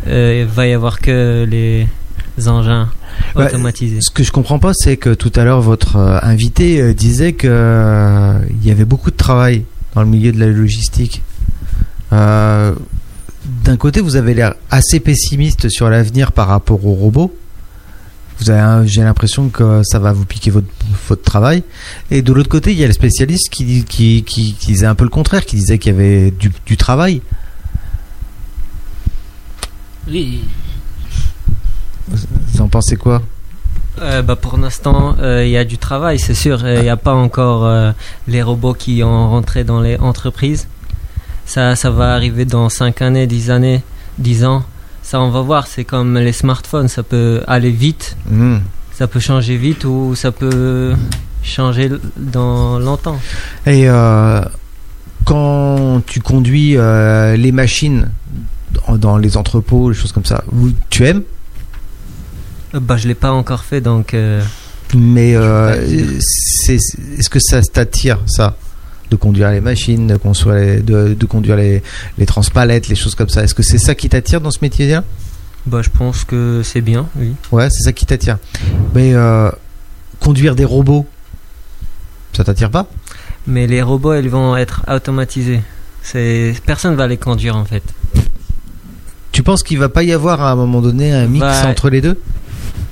[0.07, 1.87] euh, il va y avoir que les
[2.49, 2.89] engins
[3.37, 3.99] Ouais, automatisés.
[4.01, 8.35] Ce que je comprends pas, c'est que tout à l'heure votre euh, invité disait que
[8.51, 9.65] il y avait beaucoup de travail
[9.95, 11.23] dans le milieu de la logistique.
[13.65, 17.35] D'un côté, vous avez l'air assez pessimiste sur l'avenir par rapport aux robots.
[18.41, 20.69] Vous avez, j'ai l'impression que ça va vous piquer votre,
[21.09, 21.63] votre travail.
[22.11, 24.95] Et de l'autre côté, il y a le spécialiste qui, qui, qui, qui disait un
[24.95, 27.21] peu le contraire, qui disait qu'il y avait du, du travail.
[30.09, 30.43] Oui,
[32.09, 33.23] Vous en pensez quoi?
[34.01, 36.67] Euh, bah, pour l'instant, euh, il y a du travail, c'est sûr.
[36.67, 37.93] Il n'y a pas encore euh,
[38.27, 40.67] les robots qui ont rentré dans les entreprises.
[41.45, 43.83] Ça, ça va arriver dans 5 années, 10 années,
[44.19, 44.65] 10 ans.
[45.11, 45.67] Ça, on va voir.
[45.67, 46.87] C'est comme les smartphones.
[46.87, 48.59] Ça peut aller vite, Hmm.
[48.93, 50.95] ça peut changer vite ou ça peut
[51.43, 53.19] changer dans longtemps.
[53.67, 54.41] Et euh,
[55.25, 58.09] quand tu conduis euh, les machines
[58.89, 60.45] dans, les entrepôts, les choses comme ça,
[60.91, 61.25] tu aimes,
[62.77, 64.41] Euh, Bah, je l'ai pas encore fait, donc euh,
[64.95, 68.57] mais est-ce que ça t'attire ça?
[69.11, 71.83] De conduire les machines, de, construire les- de, de conduire les,
[72.19, 75.05] les transpalettes, les choses comme ça Est-ce que c'est ça qui t'attire dans ce métier-là
[75.67, 77.35] bah, je pense que c'est bien, oui.
[77.53, 78.39] Ouais, c'est ça qui t'attire.
[78.95, 79.51] Mais euh,
[80.19, 81.07] conduire des robots,
[82.33, 82.87] ça t'attire pas?
[83.47, 85.61] Mais les robots, ils vont être automatisés.
[86.03, 87.83] C'est personne va les conduire en fait.
[89.33, 91.91] Tu penses qu'il va pas y avoir à un moment donné un mix Bah, entre
[91.91, 92.19] les deux?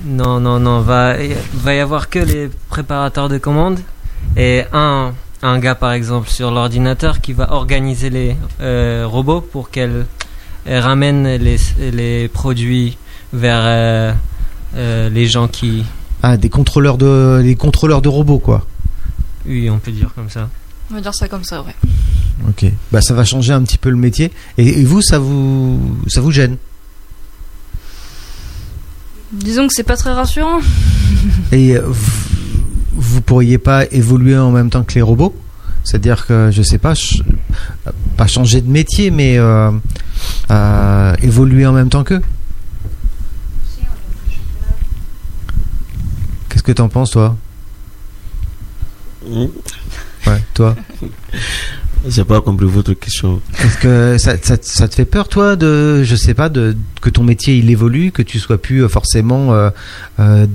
[0.05, 0.81] Non, non, non.
[0.81, 1.15] Va,
[1.55, 3.79] va y avoir que les préparateurs de commandes
[4.37, 9.69] et un, un gars, par exemple, sur l'ordinateur qui va organiser les euh, robots pour
[9.69, 10.05] qu'elles
[10.65, 11.57] elles ramènent les,
[11.91, 12.97] les produits
[13.31, 14.13] vers euh,
[14.75, 15.83] euh, les gens qui.
[16.21, 18.65] Ah, des contrôleurs de, des contrôleurs de robots, quoi.
[19.45, 20.49] Oui, on peut dire comme ça.
[20.91, 21.75] On va dire ça comme ça, ouais.
[22.49, 22.65] Ok.
[22.91, 24.31] Bah, ça va changer un petit peu le métier.
[24.57, 26.57] Et, et vous, ça vous, ça vous gêne?
[29.31, 30.59] Disons que c'est pas très rassurant.
[31.51, 32.28] Et euh, vous,
[32.99, 35.35] vous pourriez pas évoluer en même temps que les robots?
[35.83, 37.23] C'est-à-dire que, je sais pas, ch-
[38.17, 39.71] pas changer de métier, mais euh,
[40.51, 42.21] euh, évoluer en même temps qu'eux?
[46.49, 47.37] Qu'est-ce que t'en penses, toi?
[49.27, 49.45] Hmm.
[50.27, 50.75] Ouais, toi?
[52.07, 53.41] J'ai pas compris votre question.
[53.61, 57.09] Est-ce que ça, ça, ça te fait peur, toi, de, je sais pas, de, que
[57.09, 60.45] ton métier il évolue, que tu sois plus euh, forcément euh,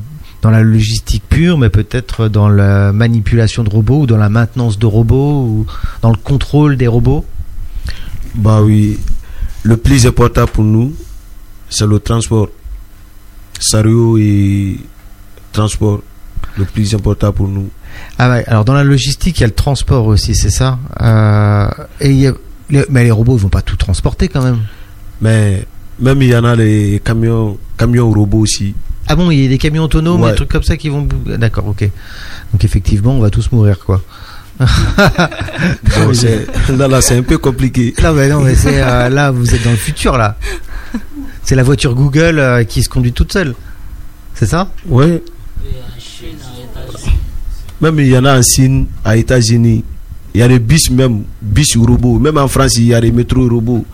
[0.45, 4.79] dans la logistique pure, mais peut-être dans la manipulation de robots ou dans la maintenance
[4.79, 5.67] de robots ou
[6.03, 7.25] dans le contrôle des robots?
[8.35, 8.99] Bah oui,
[9.63, 10.93] le plus important pour nous,
[11.71, 12.49] c'est le transport.
[13.59, 14.81] Sérieux et
[15.53, 16.03] transport,
[16.59, 17.71] le plus important pour nous.
[18.19, 20.79] Ah ouais, alors dans la logistique, il y a le transport aussi, c'est ça?
[21.01, 21.69] Euh,
[22.01, 22.35] et il y a-
[22.91, 24.61] Mais les robots, ils vont pas tout transporter quand même.
[25.23, 25.67] Mais
[26.01, 28.75] même il y en a les camions, camions robots aussi.
[29.07, 30.31] Ah bon, il y a des camions autonomes, Ouais.
[30.31, 31.03] des trucs comme ça qui vont...
[31.03, 31.83] bou- D'accord, ok.
[32.53, 34.03] Donc effectivement, on va tous mourir, quoi.
[34.61, 36.13] Bon,
[36.77, 37.93] là, là, c'est un peu compliqué.
[38.03, 40.37] Non, mais non, mais c'est euh, là, vous êtes dans le futur là.
[41.43, 43.55] C'est la voiture Google euh, qui se conduit toute seule.
[44.35, 44.69] C'est ça?
[44.87, 45.23] Ouais.
[47.81, 49.85] Même il y en a en Chine, à États-Unis.
[50.35, 52.19] Il y a des bus même, bus robots.
[52.19, 53.85] Même en France, il y a des métros robots.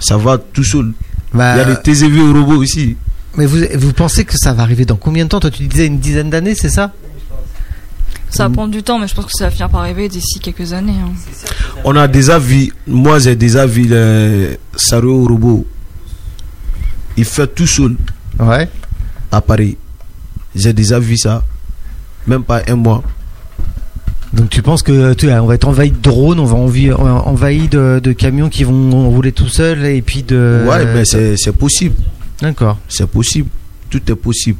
[0.00, 0.92] Ça va tout seul.
[1.32, 2.96] Bah, Il y a des TGV robots aussi.
[3.36, 5.86] Mais vous, vous pensez que ça va arriver dans combien de temps Toi, tu disais
[5.86, 6.92] une dizaine d'années, c'est ça
[8.30, 10.38] Ça va prendre du temps, mais je pense que ça va finir par arriver d'ici
[10.40, 10.94] quelques années.
[11.04, 11.12] hein.
[11.84, 15.66] On a déjà vu, moi j'ai déjà vu le Sario robot.
[17.16, 17.96] Il fait tout seul
[18.38, 18.68] Ouais.
[19.30, 19.76] à Paris.
[20.54, 21.42] J'ai déjà vu ça.
[22.26, 23.02] Même pas un mois.
[24.32, 27.68] Donc tu penses que tu, on va être envahi de drones, on va envi- envahi
[27.68, 30.64] de, de camions qui vont rouler tout seuls et puis de.
[30.68, 31.94] ouais, mais c'est c'est possible.
[32.40, 32.78] D'accord.
[32.88, 33.48] C'est possible.
[33.90, 34.58] Tout est possible.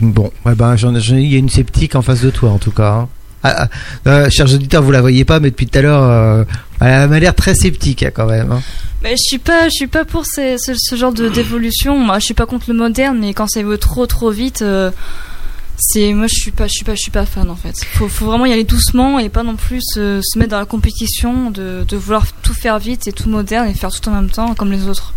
[0.00, 2.90] Bon, ouais, ben, il y a une sceptique en face de toi en tout cas.
[2.92, 3.08] hein.
[3.42, 3.68] Ah,
[4.04, 6.44] ah, euh, chers auditeurs, vous la voyez pas, mais depuis tout à l'heure, euh,
[6.80, 8.50] elle m'a l'air très sceptique hein, quand même.
[8.52, 8.60] hein.
[9.02, 11.98] Mais je suis pas, je suis pas pour ces- ce, ce genre de d'évolution.
[11.98, 14.90] Moi, je suis pas contre le moderne, mais quand ça évolue trop trop vite, euh,
[15.78, 17.84] c'est moi je suis pas, je suis pas, je suis pas fan en fait.
[17.94, 20.66] Faut, faut vraiment y aller doucement et pas non plus se, se mettre dans la
[20.66, 24.28] compétition de, de vouloir tout faire vite et tout moderne et faire tout en même
[24.30, 25.14] temps comme les autres.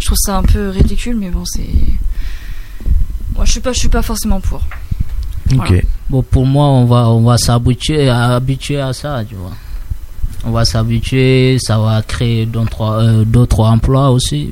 [0.00, 1.70] Je trouve ça un peu ridicule, mais bon c'est.
[3.34, 4.62] Moi, je suis pas, je suis pas forcément pour.
[5.46, 5.70] Voilà.
[5.70, 5.84] Ok.
[6.08, 9.52] Bon, pour moi, on va, on va s'habituer à, habituer à ça, tu vois.
[10.44, 14.50] On va s'habituer, ça va créer d'autres euh, d'autres emplois aussi,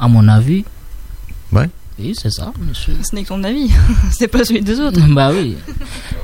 [0.00, 0.64] à mon avis.
[1.98, 2.94] Oui, c'est ça, monsieur.
[3.08, 3.70] Ce n'est que ton avis,
[4.10, 5.00] c'est pas celui des autres.
[5.14, 5.56] bah oui.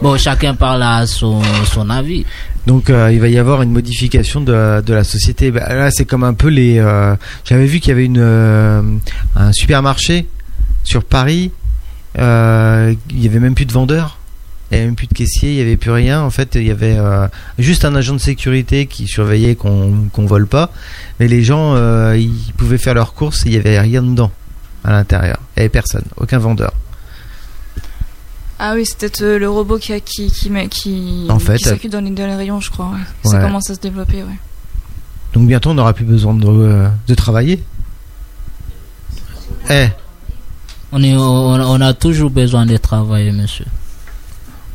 [0.03, 1.41] Bon, chacun parle à son,
[1.73, 2.25] son avis.
[2.67, 5.51] Donc euh, il va y avoir une modification de, de la société.
[5.53, 6.79] Bah, là, c'est comme un peu les.
[6.79, 7.15] euh,
[7.45, 8.83] J'avais vu qu'il y avait une euh,
[9.37, 10.27] un supermarché
[10.83, 11.53] sur Paris.
[12.19, 14.19] Euh, il y avait même plus de vendeurs.
[14.71, 15.53] Il y avait même plus de caissiers.
[15.53, 16.21] Il y avait plus rien.
[16.23, 17.29] En fait, il y avait euh,
[17.61, 20.73] juste un agent de sécurité qui surveillait qu'on qu'on vole pas.
[21.21, 23.47] Mais les gens, euh, ils pouvaient faire leurs courses.
[23.47, 24.33] et Il y avait rien dedans
[24.85, 25.39] à l'intérieur.
[25.57, 26.73] Il y avait personne, aucun vendeur.
[28.59, 31.91] Ah oui, c'était euh, le robot qui, a- qui, qui, qui, En fait, qui s'occupe
[31.91, 32.87] dans les, dans les rayons, je crois.
[32.91, 32.99] Ouais.
[33.25, 33.31] Ouais.
[33.31, 34.39] Ça commence à se développer, ouais.
[35.33, 37.63] Donc bientôt, on n'aura plus besoin de, euh, de travailler.
[39.71, 39.89] Eh.
[40.93, 41.21] On, est, on,
[41.55, 43.67] on a toujours besoin de travailler, monsieur.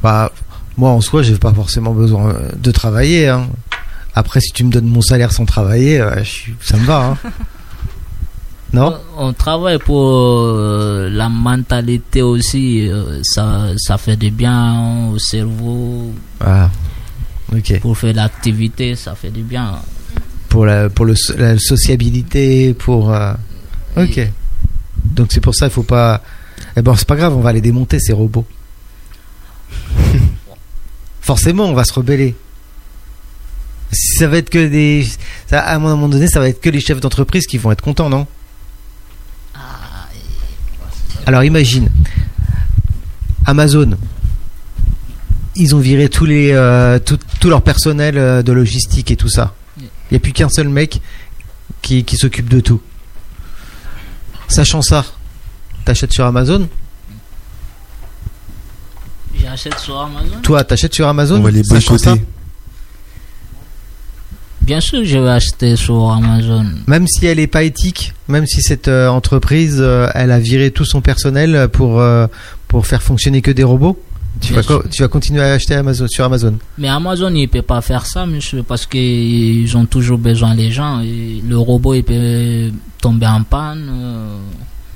[0.01, 0.31] Bah,
[0.77, 3.27] moi en soi, j'ai pas forcément besoin euh, de travailler.
[3.27, 3.47] hein.
[4.15, 7.05] Après, si tu me donnes mon salaire sans travailler, euh, je suis- ça me va.
[7.05, 7.17] hein.
[8.73, 8.97] Non?
[9.17, 12.89] On travaille pour euh, la mentalité aussi.
[12.89, 16.11] euh, ça, ça fait du bien au cerveau.
[16.41, 16.69] Ah,
[17.55, 17.79] ok.
[17.79, 19.75] Pour faire l'activité, ça fait du bien.
[20.49, 23.13] Pour la, pour le, la sociabilité, pour.
[23.13, 23.33] euh,
[23.97, 24.19] Ok.
[25.05, 26.21] Donc c'est pour ça, il faut pas.
[26.75, 28.45] Eh ben, c'est pas grave, on va les démonter ces robots.
[31.21, 32.35] Forcément, on va se rebeller.
[33.91, 35.07] Ça va être que des.
[35.47, 37.81] Ça, à un moment donné, ça va être que les chefs d'entreprise qui vont être
[37.81, 38.27] contents, non?
[41.25, 41.89] Alors imagine,
[43.45, 43.97] Amazon,
[45.55, 49.29] ils ont viré tous les, euh, tout, tout leur personnel euh, de logistique et tout
[49.29, 49.53] ça.
[49.77, 51.01] Il n'y a plus qu'un seul mec
[51.81, 52.81] qui, qui s'occupe de tout.
[54.47, 55.03] Sachant ça,
[55.83, 56.69] t'achètes sur Amazon
[59.39, 60.41] J'achète sur Amazon.
[60.41, 62.21] Toi, t'achètes sur Amazon On va les boycotter.
[64.65, 66.65] Bien sûr, je vais acheter sur Amazon.
[66.87, 70.71] Même si elle est pas éthique, même si cette euh, entreprise, euh, elle a viré
[70.71, 72.25] tout son personnel pour, euh,
[72.67, 73.99] pour faire fonctionner que des robots,
[74.41, 76.57] tu vas, tu vas continuer à acheter Amazon, sur Amazon.
[76.79, 80.71] Mais Amazon, il ne peut pas faire ça, monsieur, parce qu'ils ont toujours besoin des
[80.71, 80.99] gens.
[81.01, 83.87] Et le robot, il peut tomber en panne.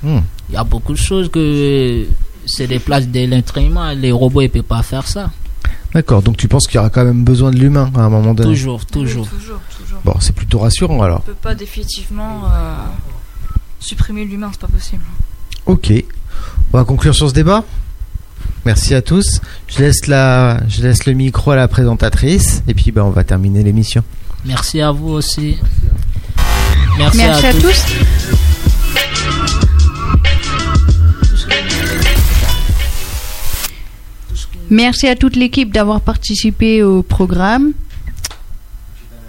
[0.02, 0.18] Hmm.
[0.48, 2.04] Il y a beaucoup de choses que
[2.44, 3.06] c'est des places
[3.56, 3.94] humain.
[3.94, 5.30] Les robots, ils ne peuvent pas faire ça.
[5.94, 8.32] D'accord, donc tu penses qu'il y aura quand même besoin de l'humain à un moment
[8.32, 9.28] donné Toujours, toujours.
[9.28, 10.00] Toujours, toujours.
[10.04, 11.20] Bon, c'est plutôt rassurant alors.
[11.24, 12.74] On peut pas définitivement euh,
[13.80, 15.02] supprimer l'humain, c'est pas possible.
[15.66, 15.92] Ok.
[16.72, 17.64] On va conclure sur ce débat.
[18.64, 19.40] Merci à tous.
[19.68, 23.24] Je laisse, la, je laisse le micro à la présentatrice et puis ben, on va
[23.24, 24.04] terminer l'émission.
[24.44, 25.56] Merci à vous aussi.
[26.98, 27.84] Merci, Merci à tous.
[34.70, 37.72] Merci à toute l'équipe d'avoir participé au programme.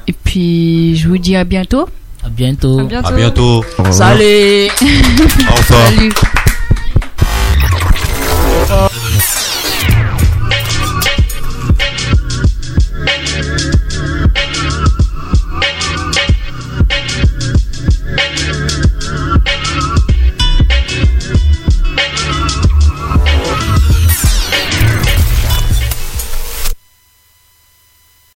[0.07, 1.87] Et puis, je vous dis à bientôt.
[2.23, 2.79] À bientôt.
[2.79, 3.07] À bientôt.
[3.07, 3.65] À bientôt.
[3.91, 4.69] Salut
[5.49, 5.87] Au revoir.
[5.87, 6.11] Salut.